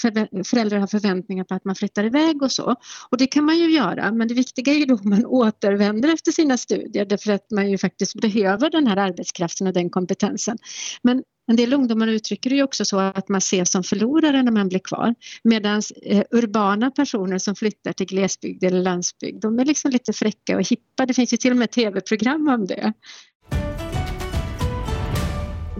föräldrar 0.49 0.78
har 0.78 0.87
förväntningar 0.87 1.45
på 1.45 1.54
att 1.54 1.64
man 1.64 1.75
flyttar 1.75 2.04
iväg 2.04 2.42
och 2.42 2.52
så. 2.52 2.76
Och 3.11 3.18
det 3.18 3.26
kan 3.26 3.45
man 3.45 3.59
ju 3.59 3.71
göra, 3.71 4.12
men 4.12 4.28
det 4.28 4.35
viktiga 4.35 4.75
är 4.75 4.78
ju 4.78 4.85
då 4.85 4.95
om 4.95 5.11
man 5.11 5.26
återvänder 5.26 6.14
efter 6.14 6.33
sina 6.33 6.57
studier 6.57 7.04
därför 7.04 7.33
att 7.33 7.50
man 7.50 7.71
ju 7.71 7.78
faktiskt 7.78 8.21
behöver 8.21 8.71
den 8.71 8.87
här 8.87 8.97
arbetskraften 8.97 9.66
och 9.66 9.73
den 9.73 9.90
kompetensen. 9.90 10.59
Men 11.02 11.23
en 11.50 11.57
del 11.57 11.73
ungdomar 11.73 12.07
uttrycker 12.07 12.50
det 12.50 12.57
ju 12.57 12.62
också 12.62 12.85
så 12.85 12.99
att 12.99 13.28
man 13.28 13.38
ses 13.38 13.71
som 13.71 13.85
förlorare 13.85 14.42
när 14.42 14.52
man 14.52 14.68
blir 14.68 14.78
kvar. 14.78 15.14
Medan 15.45 15.83
eh, 16.02 16.23
urbana 16.30 16.90
personer 16.90 17.38
som 17.38 17.54
flyttar 17.54 17.92
till 17.92 18.07
glesbygd 18.07 18.64
eller 18.64 18.83
landsbygd, 18.83 19.42
de 19.42 19.59
är 19.59 19.64
liksom 19.64 19.90
lite 19.90 20.12
fräcka 20.12 20.57
och 20.57 20.68
hippa. 20.71 21.07
Det 21.07 21.14
finns 21.14 21.33
ju 21.33 21.37
till 21.37 21.50
och 21.50 21.57
med 21.57 21.71
tv-program 21.71 22.49
om 22.49 22.66
det. 22.66 22.92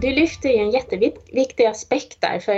Du 0.01 0.11
lyfter 0.11 0.49
en 0.49 0.71
jätteviktig 0.71 1.65
aspekt 1.65 2.21
där, 2.21 2.39
för 2.39 2.55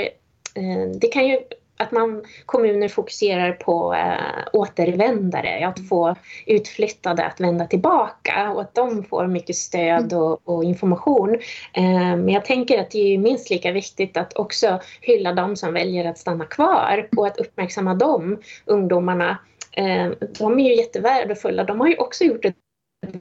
eh, 0.56 0.90
det 1.02 1.08
kan 1.08 1.28
ju 1.28 1.40
att 1.82 1.92
man, 1.92 2.24
kommuner 2.46 2.88
fokuserar 2.88 3.52
på 3.52 3.94
äh, 3.94 4.48
återvändare, 4.54 5.68
att 5.68 5.88
få 5.88 6.16
utflyttade 6.46 7.26
att 7.26 7.40
vända 7.40 7.68
tillbaka 7.68 8.52
och 8.52 8.62
att 8.62 8.76
de 8.76 9.04
får 9.04 9.28
mycket 9.28 9.56
stöd 9.56 10.14
mm. 10.14 10.24
och, 10.24 10.42
och 10.44 10.64
information. 10.64 11.34
Äh, 11.74 11.84
men 11.94 12.30
jag 12.30 12.46
tänker 12.46 12.80
att 12.82 12.92
det 12.92 13.14
är 13.14 13.18
minst 13.18 13.50
lika 13.50 13.72
viktigt 13.72 14.18
att 14.18 14.38
också 14.38 14.80
hylla 15.02 15.34
de 15.34 15.56
som 15.56 15.74
väljer 15.74 16.06
att 16.06 16.18
stanna 16.18 16.46
kvar 16.46 17.08
och 17.18 17.28
att 17.28 17.38
uppmärksamma 17.38 17.94
de 17.94 18.38
ungdomarna. 18.66 19.38
Äh, 19.72 20.12
de 20.40 20.60
är 20.60 20.70
ju 20.70 20.76
jättevärdefulla. 20.76 21.64
De 21.64 21.80
har 21.80 21.88
ju 21.88 21.98
också 21.98 22.24
gjort 22.24 22.46
ett 22.46 22.56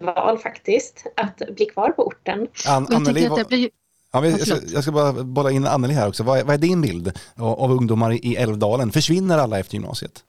val 0.00 0.38
faktiskt, 0.38 1.06
att 1.16 1.42
bli 1.56 1.66
kvar 1.66 1.90
på 1.90 2.06
orten. 2.06 2.48
An 2.68 2.86
Anneli, 2.90 3.28
Ja, 4.12 4.26
jag, 4.26 4.40
ska, 4.40 4.54
jag 4.74 4.82
ska 4.82 4.92
bara 4.92 5.12
bolla 5.12 5.50
in 5.50 5.66
Anneli 5.66 5.94
här 5.94 6.08
också. 6.08 6.24
Vad 6.24 6.38
är, 6.38 6.44
vad 6.44 6.54
är 6.54 6.58
din 6.58 6.82
bild 6.82 7.18
av, 7.36 7.60
av, 7.60 7.70
ungdomar 7.70 8.12
i 8.12 8.36
Älvdalen? 8.36 8.90
Försvinner 8.90 9.38
alla 9.38 9.58
efter 9.58 9.74
gymnasiet? 9.74 10.24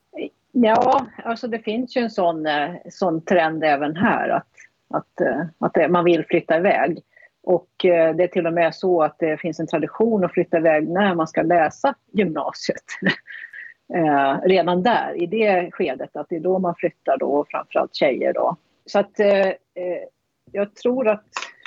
Ja, 0.51 1.05
alltså 1.23 1.47
det 1.47 1.59
finns 1.59 1.97
ju 1.97 2.01
en 2.01 2.09
sån, 2.09 2.45
eh, 2.45 2.69
sån 2.89 3.21
trend 3.21 3.63
även 3.63 3.95
här 3.95 4.29
att, 4.29 4.47
att, 4.89 5.21
eh, 5.21 5.41
att 5.59 5.91
man 5.91 6.05
vill 6.05 6.25
flytta 6.25 6.57
iväg. 6.57 6.99
Och 7.43 7.85
eh, 7.85 8.15
det 8.15 8.23
är 8.23 8.27
till 8.27 8.47
och 8.47 8.53
med 8.53 8.75
så 8.75 9.03
att 9.03 9.15
det 9.19 9.37
finns 9.37 9.59
en 9.59 9.67
tradition 9.67 10.25
att 10.25 10.33
flytta 10.33 10.57
iväg 10.57 10.89
när 10.89 11.15
man 11.15 11.27
ska 11.27 11.41
läsa 11.41 11.95
gymnasiet. 12.11 12.83
Redan 14.43 14.83
där, 14.83 15.13
i 15.15 15.25
det 15.25 15.71
skedet, 15.71 16.15
att 16.15 16.29
det 16.29 16.35
är 16.35 16.39
då 16.39 16.59
man 16.59 16.75
flyttar 16.75 17.17
då, 17.17 17.45
framförallt 17.49 17.95
tjejer 17.95 18.33
då. 18.33 18.55
Så 18.85 18.99
att 18.99 19.11
jag 20.51 20.75
tror 20.75 21.07
att 21.07 21.25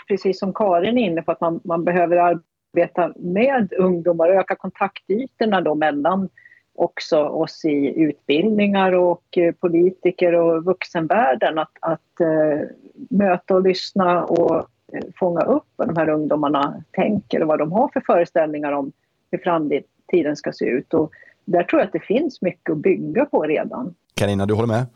precis 0.09 0.39
som 0.39 0.53
Karin 0.55 0.99
är 0.99 1.03
inne 1.03 1.23
på, 1.23 1.33
att 1.33 1.41
man, 1.41 1.61
man 1.65 1.85
behöver 1.85 2.17
arbeta 2.17 3.13
med 3.17 3.73
ungdomar 3.79 4.29
och 4.29 4.35
öka 4.35 4.57
kontaktytorna 4.57 5.61
då 5.61 5.75
mellan 5.75 6.29
också 6.75 7.19
oss 7.19 7.65
i 7.65 8.01
utbildningar 8.01 8.93
och 8.93 9.39
eh, 9.39 9.53
politiker 9.53 10.33
och 10.33 10.65
vuxenvärlden 10.65 11.59
att, 11.59 11.73
att 11.81 12.21
uh, 12.21 12.61
möta 13.11 13.55
och 13.55 13.63
lyssna 13.63 14.25
och 14.25 14.57
eh, 14.93 15.05
fånga 15.19 15.41
upp 15.41 15.67
vad 15.77 15.89
de 15.89 15.97
här 15.97 16.09
ungdomarna 16.09 16.83
tänker 16.91 17.43
och 17.43 17.49
vad 17.49 17.59
de 17.59 17.73
har 17.73 17.89
för 17.89 18.01
föreställningar 18.01 18.73
om 18.73 18.93
hur 19.31 19.39
framtiden 19.39 20.37
ska 20.37 20.53
se 20.53 20.65
ut. 20.65 20.95
Och 20.95 21.11
där 21.45 21.63
tror 21.63 21.81
jag 21.81 21.87
att 21.87 21.93
det 21.93 22.01
finns 22.01 22.43
mycket 22.43 22.71
att 22.71 22.79
bygga 22.79 23.25
på 23.25 23.43
redan. 23.43 23.95
Karina, 24.15 24.47
du 24.47 24.55
håller 24.55 24.69
med? 24.69 24.87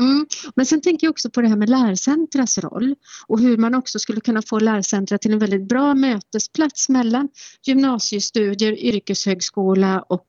Mm. 0.00 0.26
Men 0.54 0.66
sen 0.66 0.80
tänker 0.80 1.06
jag 1.06 1.10
också 1.10 1.30
på 1.30 1.40
det 1.40 1.48
här 1.48 1.56
med 1.56 1.68
lärcentras 1.68 2.58
roll 2.58 2.94
och 3.26 3.40
hur 3.40 3.56
man 3.56 3.74
också 3.74 3.98
skulle 3.98 4.20
kunna 4.20 4.42
få 4.42 4.58
lärcentra 4.58 5.18
till 5.18 5.32
en 5.32 5.38
väldigt 5.38 5.68
bra 5.68 5.94
mötesplats 5.94 6.88
mellan 6.88 7.28
gymnasiestudier, 7.66 8.72
yrkeshögskola 8.72 10.04
och 10.08 10.26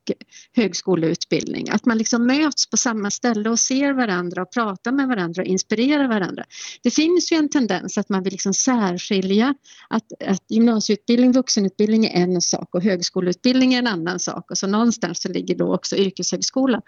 högskoleutbildning. 0.55 1.69
Att 1.69 1.85
man 1.85 1.97
liksom 1.97 2.27
möts 2.27 2.69
på 2.69 2.77
samma 2.77 3.11
ställe 3.11 3.49
och 3.49 3.59
ser 3.59 3.93
varandra 3.93 4.41
och 4.41 4.51
pratar 4.51 4.91
med 4.91 5.07
varandra 5.07 5.41
och 5.41 5.47
inspirerar 5.47 6.07
varandra. 6.07 6.43
Det 6.83 6.91
finns 6.91 7.31
ju 7.31 7.37
en 7.37 7.49
tendens 7.49 7.97
att 7.97 8.09
man 8.09 8.23
vill 8.23 8.33
liksom 8.33 8.53
särskilja 8.53 9.55
att, 9.89 10.23
att 10.25 10.43
gymnasieutbildning, 10.49 11.31
vuxenutbildning 11.31 12.05
är 12.05 12.23
en 12.23 12.41
sak 12.41 12.75
och 12.75 12.83
högskoleutbildning 12.83 13.73
är 13.73 13.79
en 13.79 13.87
annan 13.87 14.19
sak 14.19 14.51
och 14.51 14.57
så 14.57 14.67
någonstans 14.67 15.21
så 15.21 15.29
ligger 15.29 15.55
då 15.55 15.75
också 15.75 15.95
yrkeshögskola. 15.95 16.81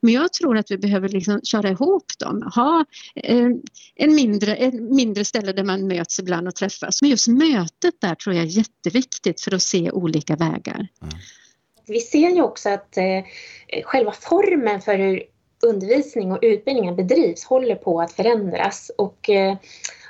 Men 0.00 0.14
jag 0.14 0.32
tror 0.32 0.58
att 0.58 0.70
vi 0.70 0.78
behöver 0.78 1.08
liksom 1.08 1.40
köra 1.42 1.68
ihop 1.68 2.18
dem, 2.18 2.50
ha 2.54 2.84
eh, 3.14 3.48
en 3.94 4.14
mindre, 4.14 4.54
en 4.54 4.94
mindre 4.94 5.24
ställe 5.24 5.52
där 5.52 5.64
man 5.64 5.86
möts 5.86 6.18
ibland 6.18 6.48
och 6.48 6.54
träffas. 6.54 7.02
Men 7.02 7.10
just 7.10 7.28
mötet 7.28 7.94
där 8.00 8.14
tror 8.14 8.36
jag 8.36 8.44
är 8.44 8.48
jätteviktigt 8.48 9.40
för 9.40 9.54
att 9.54 9.62
se 9.62 9.90
olika 9.90 10.36
vägar. 10.36 10.88
Mm. 11.02 11.14
Vi 11.86 12.00
ser 12.00 12.30
ju 12.30 12.42
också 12.42 12.68
att 12.68 12.96
eh, 12.96 13.82
själva 13.84 14.12
formen 14.12 14.80
för 14.80 14.98
hur 14.98 15.22
undervisning 15.66 16.32
och 16.32 16.38
utbildningen 16.42 16.96
bedrivs 16.96 17.44
håller 17.44 17.74
på 17.74 18.00
att 18.00 18.12
förändras 18.12 18.90
och 18.98 19.30
eh, 19.30 19.56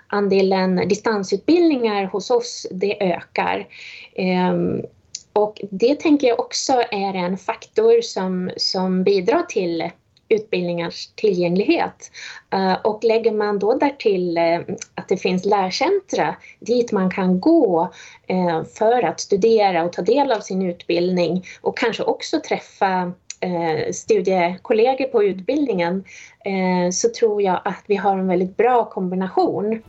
andelen 0.06 0.88
distansutbildningar 0.88 2.04
hos 2.04 2.30
oss 2.30 2.66
det 2.70 3.02
ökar. 3.02 3.66
Och 5.32 5.60
det 5.70 5.94
tänker 6.00 6.28
jag 6.28 6.40
också 6.40 6.72
är 6.90 7.14
en 7.14 7.38
faktor 7.38 8.00
som, 8.00 8.50
som 8.56 9.04
bidrar 9.04 9.42
till 9.42 9.90
utbildningars 10.32 11.06
tillgänglighet. 11.06 12.10
Eh, 12.52 12.72
och 12.72 13.04
lägger 13.04 13.32
man 13.32 13.58
då 13.58 13.74
därtill 13.74 14.38
eh, 14.38 14.60
att 14.94 15.08
det 15.08 15.16
finns 15.16 15.44
lärcentra 15.44 16.36
dit 16.60 16.92
man 16.92 17.10
kan 17.10 17.40
gå 17.40 17.92
eh, 18.26 18.64
för 18.64 19.02
att 19.02 19.20
studera 19.20 19.84
och 19.84 19.92
ta 19.92 20.02
del 20.02 20.32
av 20.32 20.40
sin 20.40 20.62
utbildning 20.62 21.44
och 21.60 21.78
kanske 21.78 22.02
också 22.02 22.40
träffa 22.40 23.12
studiekollegor 23.92 25.04
på 25.04 25.24
utbildningen 25.24 26.04
så 26.92 27.08
tror 27.08 27.42
jag 27.42 27.60
att 27.64 27.84
vi 27.86 27.96
har 27.96 28.18
en 28.18 28.26
väldigt 28.26 28.56
bra 28.56 28.84
kombination. 28.90 29.82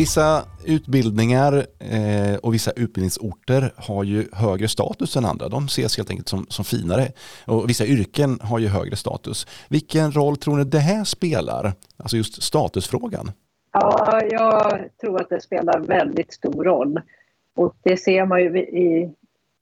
Vissa 0.00 0.44
utbildningar 0.64 1.66
eh, 1.78 2.36
och 2.42 2.54
vissa 2.54 2.70
utbildningsorter 2.70 3.72
har 3.76 4.04
ju 4.04 4.28
högre 4.32 4.68
status 4.68 5.16
än 5.16 5.24
andra. 5.24 5.48
De 5.48 5.64
ses 5.64 5.96
helt 5.96 6.10
enkelt 6.10 6.28
som, 6.28 6.46
som 6.48 6.64
finare. 6.64 7.02
Och 7.46 7.68
vissa 7.68 7.86
yrken 7.86 8.38
har 8.42 8.58
ju 8.58 8.68
högre 8.68 8.96
status. 8.96 9.46
Vilken 9.70 10.12
roll 10.12 10.36
tror 10.36 10.56
ni 10.56 10.64
det 10.64 10.78
här 10.78 11.04
spelar? 11.04 11.72
Alltså 11.96 12.16
just 12.16 12.42
statusfrågan. 12.42 13.32
Ja, 13.72 14.20
jag 14.30 14.80
tror 15.00 15.20
att 15.20 15.28
det 15.28 15.40
spelar 15.40 15.80
väldigt 15.80 16.32
stor 16.32 16.64
roll. 16.64 17.00
Och 17.56 17.74
det 17.82 17.96
ser 17.96 18.26
man 18.26 18.40
ju 18.40 18.58
i, 18.58 19.10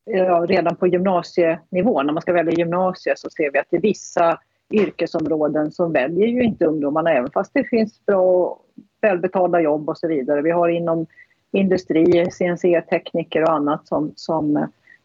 ja, 0.05 0.47
redan 0.49 0.77
på 0.77 0.87
gymnasienivå. 0.87 2.03
När 2.03 2.13
man 2.13 2.23
ska 2.23 2.33
välja 2.33 2.53
gymnasiet 2.53 3.19
så 3.19 3.31
ser 3.31 3.51
vi 3.53 3.59
att 3.59 3.73
i 3.73 3.79
vissa 3.79 4.39
yrkesområden 4.73 5.73
så 5.73 5.89
väljer 5.89 6.27
ju 6.27 6.43
inte 6.43 6.65
ungdomarna 6.65 7.11
även 7.11 7.31
fast 7.31 7.55
det 7.55 7.65
finns 7.65 8.07
bra 8.07 8.59
välbetalda 9.01 9.61
jobb 9.61 9.89
och 9.89 9.99
så 9.99 10.09
vidare. 10.09 10.43
Vi 10.43 10.51
har 10.51 10.69
inom 10.69 11.07
industri, 11.53 12.31
CNC-tekniker 12.31 13.43
och 13.43 13.53
annat 13.53 13.87
som, 13.87 14.13
som 14.17 14.57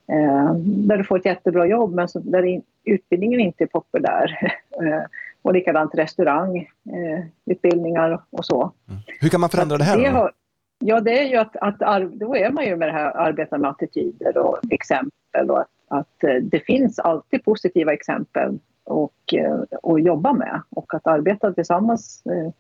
eh, 0.07 0.53
där 0.55 0.97
du 0.97 1.03
får 1.03 1.19
ett 1.19 1.25
jättebra 1.25 1.65
jobb 1.65 1.93
men 1.93 2.09
som, 2.09 2.31
där 2.31 2.61
utbildningen 2.83 3.39
inte 3.39 3.63
är 3.63 3.67
populär. 3.67 4.53
Eh, 4.81 5.03
och 5.41 5.53
likadant 5.53 5.95
restaurang, 5.95 6.57
eh, 6.57 8.19
och 8.29 8.45
så. 8.45 8.71
Mm. 8.89 9.01
Hur 9.19 9.29
kan 9.29 9.41
man 9.41 9.49
förändra 9.49 9.77
det 9.77 9.83
här? 9.83 9.97
Det 9.97 10.09
har, 10.09 10.31
ja, 10.79 10.99
det 10.99 11.19
är 11.19 11.23
ju 11.23 11.37
att, 11.37 11.55
att 11.55 11.79
då 12.11 12.35
är 12.35 12.51
man 12.51 12.65
ju 12.65 12.75
med 12.75 12.87
det 12.87 12.91
här 12.91 13.17
arbeta 13.17 13.57
med 13.57 13.69
attityder 13.69 14.37
och 14.37 14.59
exempel 14.69 15.49
och 15.49 15.59
att, 15.61 15.67
att 15.87 16.23
eh, 16.23 16.35
det 16.35 16.59
finns 16.59 16.99
alltid 16.99 17.45
positiva 17.45 17.93
exempel 17.93 18.59
och, 18.83 19.33
eh, 19.33 19.59
och 19.81 19.99
jobba 19.99 20.33
med 20.33 20.61
och 20.69 20.93
att 20.93 21.07
arbeta 21.07 21.53
tillsammans 21.53 22.23
eh, 22.25 22.51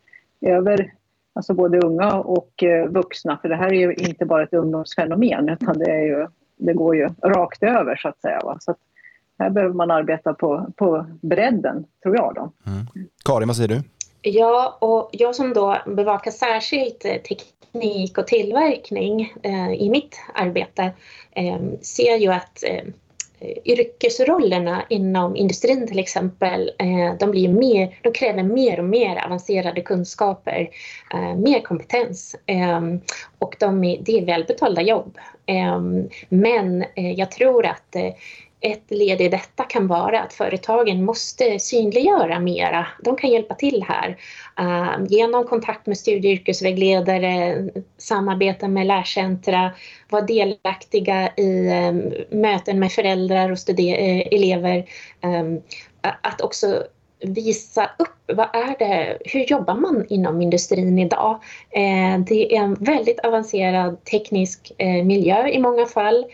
över 0.53 0.93
Alltså 1.35 1.53
både 1.53 1.79
unga 1.79 2.13
och 2.13 2.63
eh, 2.63 2.87
vuxna, 2.87 3.39
för 3.41 3.49
det 3.49 3.55
här 3.55 3.73
är 3.73 3.79
ju 3.79 3.93
inte 3.93 4.25
bara 4.25 4.43
ett 4.43 4.53
ungdomsfenomen 4.53 5.49
utan 5.49 5.79
det, 5.79 5.91
är 5.91 6.03
ju, 6.03 6.27
det 6.57 6.73
går 6.73 6.95
ju 6.95 7.09
rakt 7.23 7.63
över 7.63 7.95
så 7.95 8.07
att 8.07 8.21
säga. 8.21 8.39
Va? 8.43 8.57
Så 8.59 8.71
att 8.71 8.77
här 9.39 9.49
behöver 9.49 9.73
man 9.73 9.91
arbeta 9.91 10.33
på, 10.33 10.67
på 10.75 11.05
bredden, 11.21 11.85
tror 12.03 12.15
jag. 12.15 12.35
Då. 12.35 12.51
Mm. 12.67 13.07
Karin, 13.25 13.47
vad 13.47 13.57
säger 13.57 13.69
du? 13.69 13.81
Ja, 14.21 14.77
och 14.81 15.09
jag 15.11 15.35
som 15.35 15.53
då 15.53 15.77
bevakar 15.85 16.31
särskilt 16.31 17.05
eh, 17.05 17.15
teknik 17.15 18.17
och 18.17 18.27
tillverkning 18.27 19.33
eh, 19.43 19.71
i 19.73 19.89
mitt 19.89 20.15
arbete 20.33 20.91
eh, 21.31 21.59
ser 21.81 22.15
ju 22.15 22.27
att 22.27 22.63
eh, 22.63 22.83
Eh, 22.83 22.91
Eh, 23.43 23.57
yrkesrollerna 23.65 24.83
inom 24.89 25.35
industrin 25.35 25.87
till 25.87 25.99
exempel, 25.99 26.71
eh, 26.79 27.17
de, 27.19 27.31
blir 27.31 27.49
mer, 27.49 27.99
de 28.01 28.13
kräver 28.13 28.43
mer 28.43 28.79
och 28.79 28.85
mer 28.85 29.25
avancerade 29.25 29.81
kunskaper, 29.81 30.69
eh, 31.13 31.35
mer 31.35 31.59
kompetens. 31.59 32.35
Ehm, 32.45 33.01
och 33.39 33.55
de 33.59 33.83
är, 33.83 33.97
det 34.01 34.17
är 34.17 34.25
välbetalda 34.25 34.81
jobb. 34.81 35.17
Ehm, 35.45 36.09
men 36.29 36.85
jag 36.95 37.31
tror 37.31 37.65
att 37.65 37.95
ett 38.63 38.91
led 38.91 39.21
i 39.21 39.29
detta 39.29 39.63
kan 39.63 39.87
vara 39.87 40.21
att 40.21 40.33
företagen 40.33 41.05
måste 41.05 41.59
synliggöra 41.59 42.39
mera. 42.39 42.87
De 43.03 43.15
kan 43.15 43.29
hjälpa 43.29 43.55
till 43.55 43.85
här 43.87 44.17
uh, 44.59 45.05
genom 45.09 45.47
kontakt 45.47 45.85
med 45.85 45.97
studie 45.97 46.27
och 46.27 46.39
yrkesvägledare, 46.39 47.63
samarbeta 47.97 48.67
med 48.67 48.87
lärcentra, 48.87 49.71
vara 50.09 50.21
delaktiga 50.21 51.29
i 51.37 51.69
um, 51.69 52.13
möten 52.39 52.79
med 52.79 52.91
föräldrar 52.91 53.51
och 53.51 53.79
eh, 53.79 54.27
elever. 54.31 54.85
Um, 55.21 55.61
att 56.21 56.41
också 56.41 56.83
visa 57.23 57.89
upp 57.99 58.09
vad 58.27 58.47
är 58.53 58.79
det, 58.79 59.17
hur 59.25 59.39
jobbar 59.39 59.75
man 59.75 60.05
inom 60.09 60.41
industrin 60.41 60.99
idag? 60.99 61.39
Eh, 61.69 62.19
det 62.27 62.55
är 62.55 62.59
en 62.61 62.73
väldigt 62.73 63.19
avancerad 63.19 64.03
teknisk 64.03 64.71
eh, 64.77 65.03
miljö 65.03 65.47
i 65.47 65.59
många 65.59 65.85
fall 65.85 66.25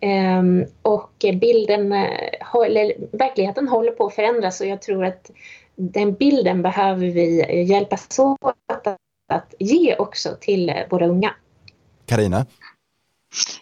eh, 0.00 0.42
och 0.82 1.24
bilden, 1.40 1.92
eh, 1.92 2.56
eller 2.66 3.16
verkligheten 3.16 3.68
håller 3.68 3.92
på 3.92 4.06
att 4.06 4.14
förändras 4.14 4.60
och 4.60 4.66
jag 4.66 4.82
tror 4.82 5.04
att 5.04 5.30
den 5.76 6.14
bilden 6.14 6.62
behöver 6.62 7.06
vi 7.06 7.40
eh, 7.48 7.70
hjälpas 7.70 8.18
åt 8.18 8.56
att, 8.72 8.86
att 9.32 9.54
ge 9.58 9.96
också 9.96 10.36
till 10.40 10.68
eh, 10.68 10.76
våra 10.90 11.06
unga. 11.06 11.34
Karina? 12.06 12.46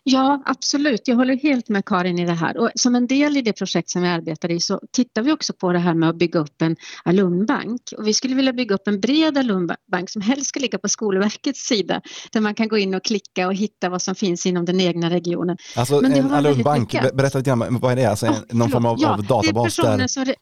Ja, 0.03 0.43
absolut. 0.47 1.09
Jag 1.09 1.17
håller 1.17 1.37
helt 1.37 1.69
med 1.69 1.85
Karin 1.85 2.19
i 2.19 2.27
det 2.27 2.33
här. 2.33 2.57
Och 2.57 2.71
som 2.75 2.95
en 2.95 3.07
del 3.07 3.37
i 3.37 3.43
det 3.43 3.53
projekt 3.53 3.91
som 3.91 4.03
vi 4.03 4.09
arbetar 4.09 4.51
i 4.51 4.61
så 4.61 4.81
tittar 4.93 5.23
vi 5.23 5.33
också 5.33 5.53
på 5.53 5.73
det 5.73 5.79
här 5.79 5.95
med 5.95 6.09
att 6.09 6.17
bygga 6.17 6.41
upp 6.41 6.63
en 6.63 6.77
alumnbank. 7.05 7.81
Och 7.97 8.07
vi 8.07 8.15
skulle 8.15 8.35
vilja 8.35 8.53
bygga 8.53 8.75
upp 8.75 8.89
en 8.89 9.01
bred 9.01 9.39
alumnbank 9.39 10.11
som 10.11 10.23
helst 10.23 10.47
ska 10.47 10.61
ligga 10.61 10.79
på 10.79 10.89
Skolverkets 10.89 11.61
sida 11.61 12.01
där 12.33 12.41
man 12.41 12.55
kan 12.55 12.69
gå 12.69 12.79
in 12.79 12.95
och 12.95 13.05
klicka 13.05 13.47
och 13.47 13.55
hitta 13.55 13.89
vad 13.89 14.03
som 14.03 14.15
finns 14.15 14.47
inom 14.47 14.65
den 14.65 14.81
egna 14.81 15.11
regionen. 15.11 15.57
Alltså 15.77 16.05
en 16.05 16.33
alumnbank, 16.33 16.93
berätta 16.93 17.39
lite 17.39 17.51
grann, 17.51 17.79
vad 17.81 17.93
är 17.93 17.97
det? 17.97 18.07
Alltså, 18.07 18.35
någon 18.51 18.71
form 18.71 18.87
av, 18.87 18.97
ja, 19.01 19.13
av 19.13 19.23
databas? 19.23 19.77
Det 19.77 19.83
är 19.83 19.99
där... 19.99 20.07
som, 20.07 20.35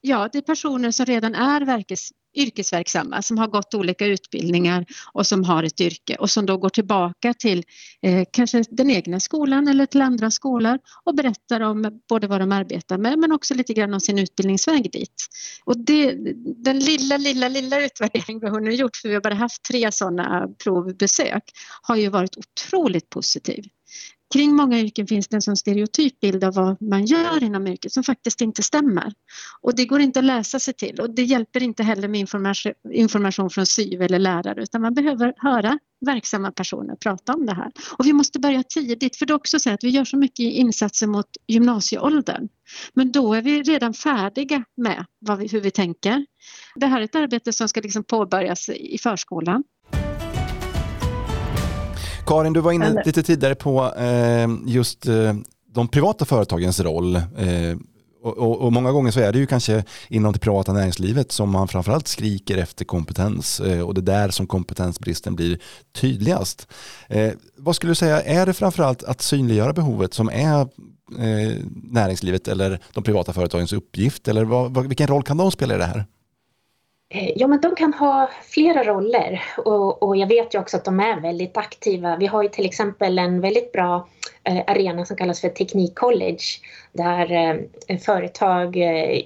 ja, 0.00 0.28
det 0.32 0.38
är 0.38 0.42
personer 0.42 0.90
som 0.90 1.06
redan 1.06 1.34
är 1.34 1.60
verkes, 1.60 2.10
yrkesverksamma 2.34 3.22
som 3.22 3.38
har 3.38 3.48
gått 3.48 3.74
olika 3.74 4.06
utbildningar 4.06 4.86
och 5.12 5.26
som 5.26 5.44
har 5.44 5.62
ett 5.62 5.80
yrke 5.80 6.16
och 6.16 6.30
som 6.30 6.46
då 6.46 6.56
går 6.56 6.68
tillbaka 6.68 7.34
till 7.34 7.64
eh, 8.02 8.24
kanske 8.30 8.64
den 8.70 8.90
egna 8.90 9.20
skolan 9.20 9.68
eller 9.68 9.86
till 9.86 10.02
andra 10.02 10.30
skolor 10.30 10.78
och 11.04 11.14
berättar 11.14 11.60
om 11.60 12.00
både 12.08 12.26
vad 12.26 12.40
de 12.40 12.52
arbetar 12.52 12.98
med 12.98 13.18
men 13.18 13.32
också 13.32 13.54
lite 13.54 13.74
grann 13.74 13.94
om 13.94 14.00
sin 14.00 14.18
utbildningsväg 14.18 14.92
dit. 14.92 15.26
Och 15.64 15.78
det, 15.78 16.16
den 16.56 16.78
lilla, 16.78 17.16
lilla, 17.16 17.48
lilla 17.48 17.80
utvärdering 17.84 18.40
vi 18.40 18.48
har 18.48 18.60
nu 18.60 18.70
gjort, 18.70 18.96
för 18.96 19.08
vi 19.08 19.14
har 19.14 19.22
bara 19.22 19.34
haft 19.34 19.62
tre 19.62 19.92
sådana 19.92 20.48
provbesök, 20.64 21.42
har 21.82 21.96
ju 21.96 22.08
varit 22.08 22.36
otroligt 22.36 23.10
positiv 23.10 23.64
kring 24.32 24.54
många 24.56 24.80
yrken 24.80 25.06
finns 25.06 25.28
det 25.28 25.36
en 25.36 25.42
sån 25.42 25.56
stereotyp 25.56 26.20
bild 26.20 26.44
av 26.44 26.54
vad 26.54 26.82
man 26.82 27.04
gör 27.04 27.44
inom 27.44 27.66
yrket 27.66 27.92
som 27.92 28.04
faktiskt 28.04 28.40
inte 28.40 28.62
stämmer. 28.62 29.12
Och 29.60 29.76
det 29.76 29.84
går 29.84 30.00
inte 30.00 30.18
att 30.18 30.24
läsa 30.24 30.58
sig 30.58 30.74
till 30.74 31.00
och 31.00 31.14
det 31.14 31.22
hjälper 31.22 31.62
inte 31.62 31.82
heller 31.82 32.08
med 32.08 32.20
information, 32.20 32.72
information 32.92 33.50
från 33.50 33.66
SYV 33.66 34.02
eller 34.02 34.18
lärare 34.18 34.62
utan 34.62 34.82
man 34.82 34.94
behöver 34.94 35.34
höra 35.36 35.78
verksamma 36.00 36.52
personer 36.52 36.96
prata 36.96 37.34
om 37.34 37.46
det 37.46 37.54
här. 37.54 37.72
Och 37.98 38.06
vi 38.06 38.12
måste 38.12 38.38
börja 38.38 38.62
tidigt 38.62 39.16
för 39.16 39.26
det 39.26 39.32
är 39.32 39.34
också 39.34 39.58
så 39.58 39.70
att 39.70 39.84
vi 39.84 39.88
gör 39.88 40.04
så 40.04 40.16
mycket 40.16 40.52
insatser 40.52 41.06
mot 41.06 41.26
gymnasieåldern. 41.46 42.48
Men 42.94 43.12
då 43.12 43.34
är 43.34 43.42
vi 43.42 43.62
redan 43.62 43.94
färdiga 43.94 44.64
med 44.76 45.06
vi, 45.38 45.48
hur 45.48 45.60
vi 45.60 45.70
tänker. 45.70 46.26
Det 46.74 46.86
här 46.86 47.00
är 47.00 47.04
ett 47.04 47.14
arbete 47.14 47.52
som 47.52 47.68
ska 47.68 47.80
liksom 47.80 48.04
påbörjas 48.04 48.68
i 48.68 48.98
förskolan. 48.98 49.64
Karin, 52.30 52.52
du 52.52 52.60
var 52.60 52.72
inne 52.72 53.02
lite 53.04 53.22
tidigare 53.22 53.54
på 53.54 53.94
eh, 53.94 54.48
just 54.66 55.06
eh, 55.06 55.34
de 55.74 55.88
privata 55.88 56.24
företagens 56.24 56.80
roll. 56.80 57.16
Eh, 57.16 57.76
och, 58.22 58.38
och, 58.38 58.60
och, 58.60 58.72
många 58.72 58.92
gånger 58.92 59.10
så 59.10 59.20
är 59.20 59.32
det 59.32 59.38
ju 59.38 59.46
kanske 59.46 59.84
inom 60.08 60.32
det 60.32 60.38
privata 60.38 60.72
näringslivet 60.72 61.32
som 61.32 61.50
man 61.50 61.68
framförallt 61.68 62.08
skriker 62.08 62.56
efter 62.56 62.84
kompetens 62.84 63.60
och 63.60 63.94
det 63.94 64.00
är 64.00 64.18
där 64.22 64.30
som 64.30 64.46
kompetensbristen 64.46 65.36
blir 65.36 65.58
tydligast. 65.94 66.68
Eh, 67.08 67.32
vad 67.56 67.76
skulle 67.76 67.90
du 67.90 67.94
säga, 67.94 68.22
är 68.22 68.46
det 68.46 68.52
framförallt 68.52 69.02
att 69.02 69.22
synliggöra 69.22 69.72
behovet 69.72 70.14
som 70.14 70.28
är 70.28 70.60
eh, 71.18 71.56
näringslivet 71.74 72.48
eller 72.48 72.80
de 72.92 73.04
privata 73.04 73.32
företagens 73.32 73.72
uppgift 73.72 74.28
eller 74.28 74.44
vad, 74.44 74.74
vad, 74.74 74.86
vilken 74.86 75.06
roll 75.06 75.22
kan 75.22 75.36
de 75.36 75.50
spela 75.50 75.74
i 75.74 75.78
det 75.78 75.84
här? 75.84 76.04
Eh, 77.14 77.32
ja, 77.36 77.46
men 77.46 77.60
de 77.60 77.74
kan 77.74 77.94
ha 77.94 78.30
flera 78.42 78.84
roller 78.84 79.42
och, 79.56 80.02
och, 80.02 80.16
jag 80.16 80.26
vet 80.26 80.54
ju 80.54 80.58
också 80.58 80.76
att 80.76 80.84
de 80.84 81.00
är 81.00 81.20
väldigt 81.20 81.56
aktiva. 81.56 82.16
Vi 82.16 82.26
har 82.26 82.42
ju 82.42 82.48
till 82.48 82.66
exempel 82.66 83.18
en 83.18 83.40
väldigt 83.40 83.72
bra 83.72 84.08
eh, 84.44 84.62
arena 84.66 85.04
som 85.04 85.16
kallas 85.16 85.40
för 85.40 85.48
Teknikcollege 85.48 86.60
där 86.92 87.32
eh, 87.32 87.98
företag 87.98 88.76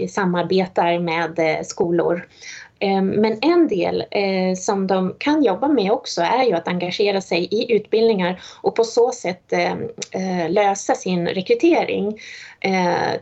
samarbetar 0.08 0.98
med 0.98 1.66
skolor. 1.66 2.28
Men 3.02 3.38
en 3.42 3.68
del 3.68 4.04
som 4.56 4.86
de 4.86 5.14
kan 5.18 5.42
jobba 5.42 5.68
med 5.68 5.92
också 5.92 6.22
är 6.22 6.44
ju 6.44 6.52
att 6.52 6.68
engagera 6.68 7.20
sig 7.20 7.48
i 7.50 7.72
utbildningar 7.72 8.42
och 8.62 8.74
på 8.74 8.84
så 8.84 9.12
sätt 9.12 9.52
lösa 10.48 10.94
sin 10.94 11.28
rekrytering. 11.28 12.20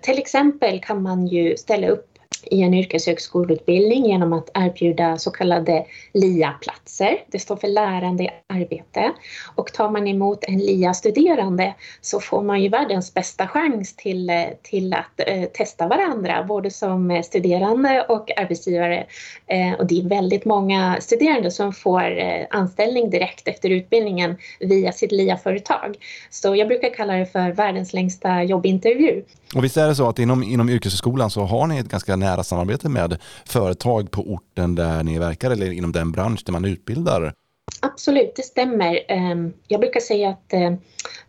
Till 0.01 0.19
exempel 0.19 0.81
kan 0.81 1.03
man 1.03 1.27
ju 1.27 1.57
ställa 1.57 1.89
upp 1.89 2.12
i 2.51 2.63
en 2.63 2.75
yrkeshögskoleutbildning 2.75 4.07
genom 4.07 4.33
att 4.33 4.51
erbjuda 4.55 5.19
så 5.19 5.31
kallade 5.31 5.85
LIA-platser. 6.15 7.25
Det 7.29 7.39
står 7.39 7.57
för 7.57 7.69
lärande 7.69 8.25
i 8.25 8.31
arbete. 8.47 9.13
Och 9.55 9.73
tar 9.73 9.91
man 9.91 10.09
emot 10.09 10.45
en 10.45 10.59
LIA-studerande 10.59 11.75
så 12.01 12.21
får 12.21 12.43
man 12.43 12.63
ju 12.63 12.69
världens 12.69 13.15
bästa 13.15 13.49
chans 13.49 13.97
till, 13.97 14.31
till 14.63 14.95
att 14.95 15.21
eh, 15.27 15.45
testa 15.45 15.89
varandra, 15.89 16.45
både 16.45 16.71
som 16.71 17.23
studerande 17.25 18.07
och 18.09 18.39
arbetsgivare. 18.39 19.07
Eh, 19.47 19.73
och 19.73 19.87
det 19.87 20.01
är 20.01 20.09
väldigt 20.09 20.45
många 20.45 20.97
studerande 21.01 21.51
som 21.51 21.73
får 21.73 22.19
eh, 22.19 22.47
anställning 22.51 23.11
direkt 23.11 23.49
efter 23.49 23.71
utbildningen 23.71 24.37
via 24.61 24.93
sitt 24.93 25.13
LIA-företag. 25.13 25.97
Så 26.31 26.57
jag 26.57 26.69
brukar 26.69 26.95
kalla 26.95 27.13
det 27.13 27.27
för 27.27 27.53
världens 27.53 27.93
längsta 27.93 28.43
jobbintervju. 28.43 29.23
Och 29.55 29.65
visst 29.65 29.77
är 29.77 29.89
det 29.89 29.95
så 29.95 30.09
att 30.09 30.19
inom, 30.19 30.43
inom 30.43 30.69
yrkeshögskolan 30.69 31.31
så 31.31 31.41
har 31.41 31.67
ni 31.67 31.79
ett 31.79 31.89
ganska 31.89 32.17
nära 32.17 32.32
samarbete 32.41 32.89
med 32.89 33.19
företag 33.45 34.11
på 34.11 34.23
orten 34.23 34.75
där 34.75 35.03
ni 35.03 35.19
verkar 35.19 35.51
eller 35.51 35.73
inom 35.73 35.93
den 35.93 36.13
bransch 36.13 36.43
där 36.45 36.53
man 36.53 36.65
utbildar? 36.65 37.35
Absolut, 37.81 38.37
det 38.37 38.43
stämmer. 38.43 39.01
Ehm, 39.09 39.53
jag 39.69 39.81
brukar 39.81 40.01
säga 40.01 40.31
att 40.31 40.53
eh, 40.53 40.73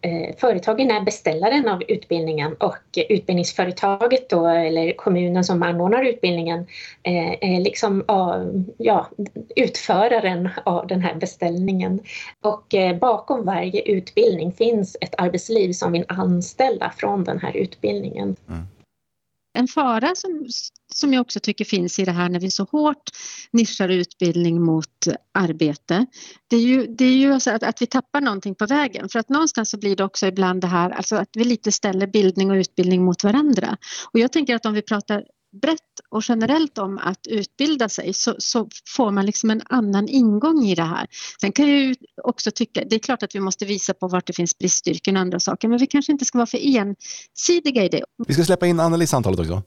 eh, 0.02 0.36
företagen 0.38 0.92
är 0.92 1.02
beställaren 1.02 1.68
av 1.68 1.84
utbildningen 1.88 2.54
och 2.54 2.98
utbildningsföretaget 3.10 4.30
då, 4.30 4.48
eller 4.48 4.94
kommunen 4.94 5.44
som 5.44 5.64
anordnar 5.64 6.04
utbildningen 6.04 6.60
eh, 7.04 7.56
är 7.56 7.62
liksom 7.62 8.04
ja, 8.78 9.10
utföraren 9.56 10.50
av 10.64 10.88
den 10.88 11.02
här 11.02 11.16
beställningen. 11.16 12.00
Och 12.42 12.76
bakom 13.02 13.46
varje 13.46 13.82
utbildning 13.82 14.52
finns 14.52 14.98
ett 15.02 15.16
arbetsliv 15.18 15.74
som 15.74 15.92
vill 15.92 16.06
anställa 16.08 16.94
från 16.98 17.24
den 17.24 17.40
här 17.40 17.58
utbildningen. 17.58 18.36
Mm 18.50 18.68
en 19.54 19.68
fara 19.68 20.16
som, 20.16 20.48
som 20.94 21.14
jag 21.14 21.22
också 21.22 21.40
tycker 21.40 21.66
finns 21.66 22.00
i 22.00 22.06
det 22.06 22.12
här 22.12 22.30
när 22.30 22.40
vi 22.40 22.52
så 22.52 22.64
hårt 22.64 23.10
nischar 23.52 23.90
utbildning 23.90 24.62
mot 24.62 25.08
arbete. 25.34 26.06
Det 26.48 26.56
är 26.56 26.62
ju, 26.62 26.88
det 26.88 27.06
är 27.06 27.18
ju 27.18 27.34
alltså 27.34 27.52
att, 27.52 27.64
att 27.64 27.82
vi 27.82 27.88
tappar 27.88 28.22
någonting 28.22 28.56
på 28.56 28.66
vägen 28.66 29.10
för 29.10 29.20
att 29.20 29.30
någonstans 29.30 29.70
så 29.70 29.78
blir 29.78 29.96
det 29.96 30.04
också 30.04 30.28
ibland 30.28 30.62
det 30.62 30.68
här 30.68 30.90
alltså 30.90 31.16
att 31.16 31.30
vi 31.34 31.44
lite 31.44 31.72
ställer 31.72 32.08
bildning 32.08 32.52
och 32.52 32.56
utbildning 32.56 33.06
mot 33.06 33.24
varandra. 33.24 33.78
Och 34.14 34.20
jag 34.20 34.32
tänker 34.32 34.56
att 34.56 34.66
om 34.66 34.74
vi 34.74 34.82
pratar 34.82 35.24
brett 35.62 35.80
och 36.10 36.22
generellt 36.30 36.78
om 36.78 36.98
att 36.98 37.28
utbilda 37.30 37.90
sig 37.90 38.14
så, 38.14 38.36
så, 38.38 38.68
får 38.96 39.12
man 39.12 39.26
liksom 39.26 39.50
en 39.50 39.62
annan 39.70 40.08
ingång 40.10 40.64
i 40.64 40.76
det 40.76 40.84
här. 40.84 41.08
Sen 41.42 41.52
kan 41.52 41.70
jag 41.70 41.80
ju 41.80 41.96
också 42.24 42.52
tycka, 42.52 42.82
det 42.90 42.96
är 42.96 43.00
klart 43.00 43.24
att 43.24 43.36
vi 43.36 43.40
måste 43.40 43.66
visa 43.66 43.94
på 43.94 44.08
vart 44.08 44.28
det 44.28 44.34
finns 44.34 44.58
bristyrken 44.58 45.16
och 45.16 45.22
andra 45.22 45.40
saker, 45.40 45.68
men 45.68 45.78
vi 45.78 45.88
kanske 45.88 46.12
inte 46.12 46.26
ska 46.26 46.38
vara 46.38 46.46
för 46.46 46.78
ensidiga 46.78 47.84
i 47.84 47.90
det. 47.90 48.04
Vi 48.28 48.34
ska 48.34 48.44
släppa 48.44 48.68
in 48.68 48.80
Anneli 48.80 49.04
i 49.04 49.08
samtalet 49.08 49.40
också. 49.40 49.62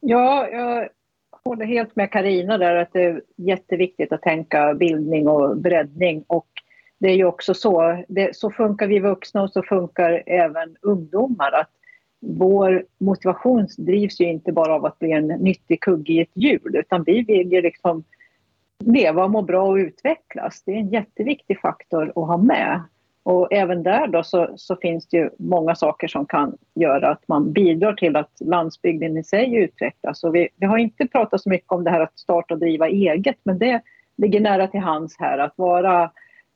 Ja, 0.00 0.48
jag 0.48 0.88
håller 1.44 1.66
helt 1.66 1.96
med 1.96 2.12
Karina 2.12 2.58
där 2.58 2.76
att 2.76 2.92
det 2.92 3.02
är 3.02 3.22
jätteviktigt 3.36 4.12
att 4.12 4.22
tänka 4.22 4.74
bildning 4.74 5.28
och 5.28 5.56
breddning 5.56 6.24
och 6.26 6.46
det 6.98 7.08
är 7.08 7.14
ju 7.14 7.24
också 7.24 7.54
så, 7.54 8.04
det, 8.08 8.36
så 8.36 8.50
funkar 8.50 8.86
vi 8.86 8.98
vuxna 8.98 9.42
och 9.42 9.50
så 9.50 9.62
funkar 9.62 10.22
även 10.26 10.76
ungdomar. 10.82 11.52
Att 11.52 11.70
vår 12.26 12.84
motivation 12.98 13.66
drivs 13.78 14.20
ju 14.20 14.24
inte 14.24 14.52
bara 14.52 14.74
av 14.74 14.84
att 14.84 14.98
bli 14.98 15.12
en 15.12 15.26
nyttig 15.26 15.80
kugge 15.80 16.12
i 16.12 16.20
ett 16.20 16.30
hjul 16.34 16.76
utan 16.76 17.02
vi 17.02 17.22
vill 17.22 17.52
ju 17.52 17.62
liksom 17.62 18.04
leva, 18.78 19.28
må 19.28 19.42
bra 19.42 19.62
och 19.62 19.76
utvecklas. 19.76 20.62
Det 20.66 20.72
är 20.72 20.76
en 20.76 20.88
jätteviktig 20.88 21.60
faktor 21.60 22.08
att 22.08 22.26
ha 22.26 22.36
med. 22.36 22.80
Och 23.22 23.52
även 23.52 23.82
där 23.82 24.06
då 24.06 24.22
så, 24.22 24.48
så, 24.56 24.76
finns 24.76 25.06
det 25.08 25.16
ju 25.16 25.30
många 25.38 25.74
saker 25.74 26.08
som 26.08 26.26
kan 26.26 26.56
göra 26.74 27.08
att 27.08 27.28
man 27.28 27.52
bidrar 27.52 27.92
till 27.92 28.16
att 28.16 28.32
landsbygden 28.40 29.16
i 29.16 29.24
sig 29.24 29.54
utvecklas. 29.56 30.24
Och 30.24 30.34
vi, 30.34 30.48
vi 30.56 30.66
har 30.66 30.78
inte 30.78 31.06
pratat 31.06 31.40
så 31.40 31.50
mycket 31.50 31.72
om 31.72 31.84
det 31.84 31.90
här 31.90 32.00
att 32.00 32.18
starta 32.18 32.54
och 32.54 32.60
driva 32.60 32.88
eget 32.88 33.36
men 33.42 33.58
det 33.58 33.82
ligger 34.16 34.40
nära 34.40 34.66
till 34.66 34.80
hands 34.80 35.16
här 35.18 35.38
att 35.38 35.52
vara 35.56 36.10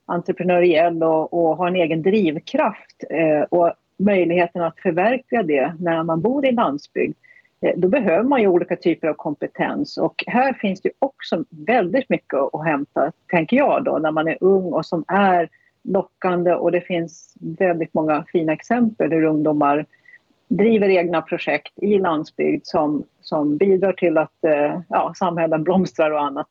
entreprenöriell 0.06 1.02
och, 1.02 1.34
och 1.34 1.56
ha 1.56 1.68
en 1.68 1.76
egen 1.76 2.02
drivkraft. 2.02 3.04
Eh, 3.10 3.42
och 3.42 3.72
möjligheten 3.98 4.62
att 4.62 4.80
förverkliga 4.80 5.42
det 5.42 5.74
när 5.78 6.02
man 6.02 6.20
bor 6.20 6.46
i 6.46 6.52
landsbygd 6.52 7.16
eh, 7.60 7.72
då 7.76 7.88
behöver 7.88 8.24
man 8.24 8.40
ju 8.40 8.48
olika 8.48 8.76
typer 8.76 9.08
av 9.08 9.14
kompetens 9.14 9.98
och 9.98 10.24
här 10.26 10.52
finns 10.52 10.80
det 10.80 10.90
också 10.98 11.44
väldigt 11.50 12.08
mycket 12.08 12.38
att 12.52 12.64
hämta, 12.64 13.12
tänker 13.30 13.56
jag 13.56 13.84
då, 13.84 13.98
när 13.98 14.10
man 14.10 14.28
är 14.28 14.36
ung 14.40 14.72
och 14.72 14.86
som 14.86 15.04
är 15.08 15.48
lockande 15.82 16.54
och 16.54 16.72
det 16.72 16.80
finns 16.80 17.34
väldigt 17.40 17.94
många 17.94 18.24
fina 18.32 18.52
exempel 18.52 19.12
hur 19.12 19.24
ungdomar 19.24 19.86
driver 20.48 20.88
egna 20.88 21.22
projekt 21.22 21.72
i 21.82 21.98
landsbygd 21.98 22.66
som, 22.66 23.04
som 23.20 23.56
bidrar 23.56 23.92
till 23.92 24.18
att 24.18 24.44
eh, 24.44 24.80
ja, 24.88 25.12
samhällen 25.16 25.64
blomstrar 25.64 26.10
och 26.10 26.22
annat. 26.22 26.46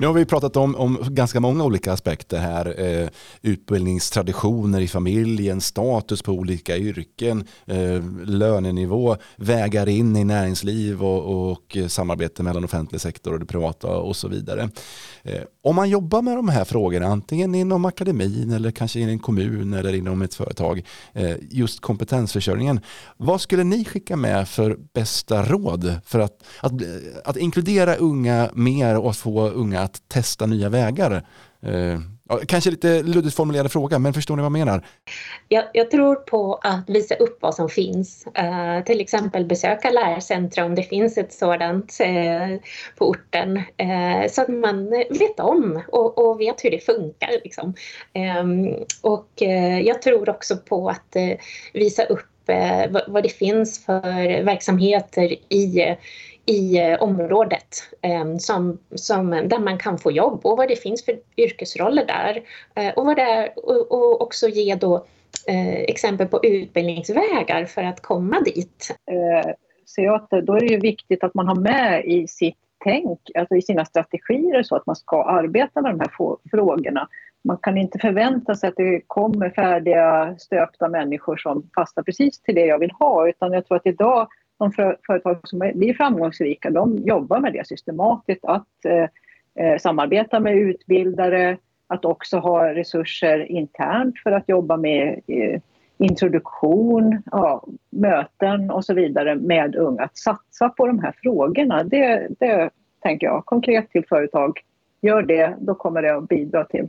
Nu 0.00 0.06
har 0.06 0.14
vi 0.14 0.24
pratat 0.24 0.56
om, 0.56 0.76
om 0.76 0.98
ganska 1.08 1.40
många 1.40 1.64
olika 1.64 1.92
aspekter 1.92 2.38
här. 2.38 2.80
Eh, 2.80 3.08
utbildningstraditioner 3.42 4.80
i 4.80 4.88
familjen, 4.88 5.60
status 5.60 6.22
på 6.22 6.32
olika 6.32 6.76
yrken, 6.76 7.44
eh, 7.66 8.02
lönenivå, 8.24 9.16
vägar 9.36 9.88
in 9.88 10.16
i 10.16 10.24
näringsliv 10.24 11.04
och, 11.04 11.50
och 11.50 11.76
samarbete 11.88 12.42
mellan 12.42 12.64
offentlig 12.64 13.00
sektor 13.00 13.32
och 13.32 13.40
det 13.40 13.46
privata 13.46 13.88
och 13.88 14.16
så 14.16 14.28
vidare. 14.28 14.70
Eh, 15.22 15.42
om 15.62 15.76
man 15.76 15.90
jobbar 15.90 16.22
med 16.22 16.36
de 16.36 16.48
här 16.48 16.64
frågorna, 16.64 17.06
antingen 17.06 17.54
inom 17.54 17.84
akademin 17.84 18.50
eller 18.50 18.70
kanske 18.70 19.00
i 19.00 19.02
en 19.02 19.18
kommun 19.18 19.74
eller 19.74 19.94
inom 19.94 20.22
ett 20.22 20.34
företag, 20.34 20.86
eh, 21.12 21.36
just 21.50 21.80
kompetensförsörjningen. 21.80 22.80
Vad 23.16 23.40
skulle 23.40 23.64
ni 23.64 23.84
skicka 23.84 24.16
med 24.16 24.48
för 24.48 24.78
bästa 24.92 25.42
råd 25.42 25.94
för 26.06 26.18
att, 26.18 26.42
att, 26.60 26.72
att 27.24 27.36
inkludera 27.36 27.94
unga 27.94 28.50
mer 28.54 28.98
och 28.98 29.16
få 29.16 29.50
unga 29.50 29.80
att 29.80 29.89
att 29.90 30.08
testa 30.08 30.46
nya 30.46 30.68
vägar? 30.68 31.22
Eh, 31.62 32.00
kanske 32.46 32.70
lite 32.70 33.02
luddigt 33.02 33.36
formulerad 33.36 33.72
fråga, 33.72 33.98
men 33.98 34.12
förstår 34.12 34.36
ni 34.36 34.42
vad 34.42 34.46
jag 34.46 34.52
menar? 34.52 34.86
Jag, 35.48 35.64
jag 35.72 35.90
tror 35.90 36.14
på 36.14 36.54
att 36.54 36.90
visa 36.90 37.14
upp 37.14 37.38
vad 37.40 37.54
som 37.54 37.68
finns. 37.68 38.26
Eh, 38.34 38.84
till 38.84 39.00
exempel 39.00 39.44
besöka 39.44 39.90
lärcentrum 39.90 40.66
om 40.66 40.74
det 40.74 40.82
finns 40.82 41.18
ett 41.18 41.32
sådant 41.32 41.98
eh, 42.00 42.60
på 42.98 43.08
orten. 43.08 43.56
Eh, 43.56 44.30
så 44.30 44.42
att 44.42 44.48
man 44.48 44.90
vet 44.90 45.40
om 45.40 45.82
och, 45.88 46.18
och 46.18 46.40
vet 46.40 46.64
hur 46.64 46.70
det 46.70 46.84
funkar. 46.84 47.30
Liksom. 47.44 47.74
Ehm, 48.12 48.74
och 49.02 49.42
eh, 49.42 49.80
jag 49.80 50.02
tror 50.02 50.30
också 50.30 50.56
på 50.56 50.88
att 50.88 51.16
eh, 51.16 51.32
visa 51.72 52.04
upp 52.04 52.26
vad, 52.90 53.02
vad 53.08 53.22
det 53.22 53.28
finns 53.28 53.84
för 53.84 54.42
verksamheter 54.42 55.52
i 55.54 55.96
i 56.50 56.78
eh, 56.78 57.02
området 57.02 57.68
eh, 58.02 58.36
som, 58.38 58.78
som, 58.94 59.30
där 59.30 59.58
man 59.58 59.78
kan 59.78 59.98
få 59.98 60.12
jobb 60.12 60.40
och 60.46 60.56
vad 60.56 60.68
det 60.68 60.76
finns 60.76 61.04
för 61.04 61.18
yrkesroller 61.36 62.04
där. 62.06 62.42
Eh, 62.74 62.94
och, 62.94 63.06
vad 63.06 63.16
det 63.16 63.22
är, 63.22 63.52
och, 63.56 63.92
och 63.92 64.22
också 64.22 64.48
ge 64.48 64.74
då 64.74 65.06
exempel 65.88 66.26
på 66.26 66.40
utbildningsvägar 66.42 67.64
för 67.64 67.82
att 67.82 68.00
komma 68.00 68.40
dit. 68.40 68.96
Så 69.84 70.02
jag 70.02 70.14
att 70.14 70.30
då 70.30 70.54
är 70.54 70.60
det 70.60 70.66
ju 70.66 70.80
viktigt 70.80 71.24
att 71.24 71.34
man 71.34 71.48
har 71.48 71.54
med 71.54 72.04
i 72.04 72.28
sitt 72.28 72.56
tänk, 72.84 73.20
alltså 73.34 73.54
i 73.54 73.62
sina 73.62 73.84
strategier 73.84 74.62
så 74.62 74.76
att 74.76 74.86
man 74.86 74.96
ska 74.96 75.24
arbeta 75.24 75.80
med 75.80 75.92
de 75.92 76.00
här 76.00 76.10
frågorna. 76.50 77.08
Man 77.44 77.58
kan 77.62 77.78
inte 77.78 77.98
förvänta 77.98 78.54
sig 78.54 78.68
att 78.68 78.76
det 78.76 79.00
kommer 79.06 79.50
färdiga 79.50 80.34
stöpta 80.38 80.88
människor 80.88 81.36
som 81.36 81.70
passar 81.74 82.02
precis 82.02 82.40
till 82.40 82.54
det 82.54 82.66
jag 82.66 82.78
vill 82.78 82.90
ha 82.90 83.28
utan 83.28 83.52
jag 83.52 83.66
tror 83.66 83.76
att 83.76 83.86
idag 83.86 84.28
de 84.60 84.72
företag 85.06 85.48
som 85.48 85.58
blir 85.58 85.94
framgångsrika 85.94 86.70
de 86.70 86.96
jobbar 86.98 87.40
med 87.40 87.52
det 87.52 87.66
systematiskt, 87.66 88.44
att 88.44 88.84
eh, 88.84 89.08
eh, 89.64 89.78
samarbeta 89.78 90.40
med 90.40 90.56
utbildare, 90.56 91.56
att 91.86 92.04
också 92.04 92.38
ha 92.38 92.74
resurser 92.74 93.50
internt 93.52 94.18
för 94.18 94.32
att 94.32 94.48
jobba 94.48 94.76
med 94.76 95.20
eh, 95.26 95.60
introduktion, 95.98 97.22
ja, 97.30 97.64
möten 97.90 98.70
och 98.70 98.84
så 98.84 98.94
vidare 98.94 99.34
med 99.34 99.76
unga. 99.76 100.02
Att 100.02 100.18
satsa 100.18 100.68
på 100.68 100.86
de 100.86 100.98
här 100.98 101.14
frågorna, 101.22 101.84
det, 101.84 102.28
det 102.38 102.70
tänker 103.02 103.26
jag 103.26 103.46
konkret 103.46 103.90
till 103.90 104.04
företag. 104.08 104.60
Gör 105.00 105.22
det, 105.22 105.56
då 105.60 105.74
kommer 105.74 106.02
det 106.02 106.16
att 106.16 106.28
bidra 106.28 106.64
till 106.64 106.88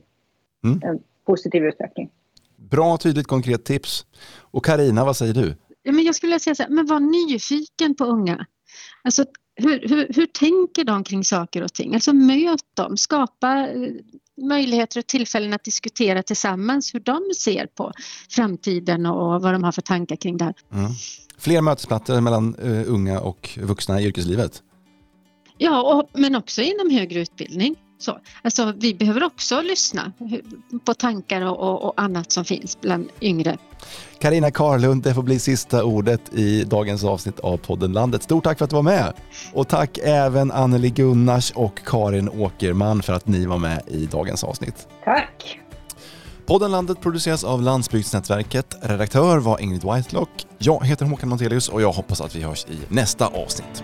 mm. 0.64 0.82
en 0.84 1.00
positiv 1.26 1.66
utveckling. 1.66 2.10
Bra, 2.56 2.98
tydligt, 2.98 3.28
konkret 3.28 3.66
tips. 3.66 4.06
Och 4.40 4.66
Karina, 4.66 5.06
vad 5.06 5.16
säger 5.16 5.34
du? 5.34 5.56
Men 5.84 6.04
jag 6.04 6.16
skulle 6.16 6.40
säga 6.40 6.56
så 6.56 6.64
här, 6.64 6.70
men 6.70 6.86
var 6.86 7.00
nyfiken 7.00 7.96
på 7.96 8.06
unga. 8.06 8.46
Alltså, 9.04 9.26
hur, 9.56 9.88
hur, 9.90 10.08
hur 10.14 10.26
tänker 10.26 10.84
de 10.84 11.04
kring 11.04 11.24
saker 11.24 11.64
och 11.64 11.74
ting? 11.74 11.94
Alltså 11.94 12.14
möt 12.14 12.76
dem, 12.76 12.98
skapa 12.98 13.68
eh, 13.68 13.90
möjligheter 14.48 15.00
och 15.00 15.08
tillfällen 15.08 15.54
att 15.54 15.64
diskutera 15.64 16.24
tillsammans 16.24 16.94
hur 16.94 17.00
de 17.00 17.22
ser 17.38 17.66
på 17.66 17.92
framtiden 18.30 19.06
och 19.06 19.42
vad 19.42 19.54
de 19.54 19.64
har 19.64 19.72
för 19.72 19.82
tankar 19.82 20.16
kring 20.16 20.38
det 20.38 20.46
här. 20.46 20.54
Mm. 20.74 20.92
Fler 21.38 21.62
mötesplatser 21.62 22.22
mellan 22.22 22.56
uh, 22.56 22.94
unga 22.94 23.20
och 23.20 23.60
vuxna 23.62 24.02
i 24.02 24.06
yrkeslivet? 24.06 24.64
Ja, 25.58 25.82
och, 25.94 26.20
men 26.20 26.36
också 26.36 26.62
inom 26.62 26.90
högre 26.90 27.20
utbildning. 27.20 27.76
Så, 28.02 28.20
alltså, 28.42 28.74
vi 28.78 28.94
behöver 28.94 29.24
också 29.24 29.62
lyssna 29.62 30.12
på 30.86 30.94
tankar 30.94 31.42
och, 31.42 31.60
och, 31.60 31.84
och 31.84 31.94
annat 32.02 32.32
som 32.32 32.46
finns 32.46 32.82
bland 32.82 33.10
yngre. 33.22 33.58
Karina 34.20 34.52
Karlund, 34.52 35.04
det 35.04 35.14
får 35.14 35.24
bli 35.24 35.40
sista 35.40 35.84
ordet 35.84 36.34
i 36.34 36.64
dagens 36.64 37.04
avsnitt 37.04 37.40
av 37.40 37.58
podden 37.58 37.94
Landet. 37.94 38.24
Stort 38.24 38.44
tack 38.44 38.58
för 38.58 38.66
att 38.66 38.70
du 38.70 38.76
var 38.76 38.84
med! 38.84 39.14
Och 39.54 39.68
tack 39.68 39.98
även 40.04 40.52
Anneli 40.52 40.90
Gunnars 40.90 41.52
och 41.52 41.80
Karin 41.86 42.30
Åkerman 42.30 43.02
för 43.02 43.14
att 43.14 43.28
ni 43.28 43.46
var 43.46 43.58
med 43.58 43.82
i 43.88 44.06
dagens 44.06 44.44
avsnitt. 44.44 44.88
Tack! 45.06 45.60
Podden 46.46 46.72
Landet 46.72 47.02
produceras 47.02 47.44
av 47.44 47.62
Landsbygdsnätverket. 47.62 48.78
Redaktör 48.82 49.38
var 49.38 49.62
Ingrid 49.62 49.84
Whitelock. 49.84 50.30
Jag 50.58 50.86
heter 50.86 51.06
Håkan 51.06 51.30
Montelius 51.30 51.70
och 51.70 51.82
jag 51.82 51.92
hoppas 51.92 52.22
att 52.22 52.36
vi 52.36 52.42
hörs 52.42 52.66
i 52.66 52.80
nästa 52.88 53.28
avsnitt. 53.28 53.84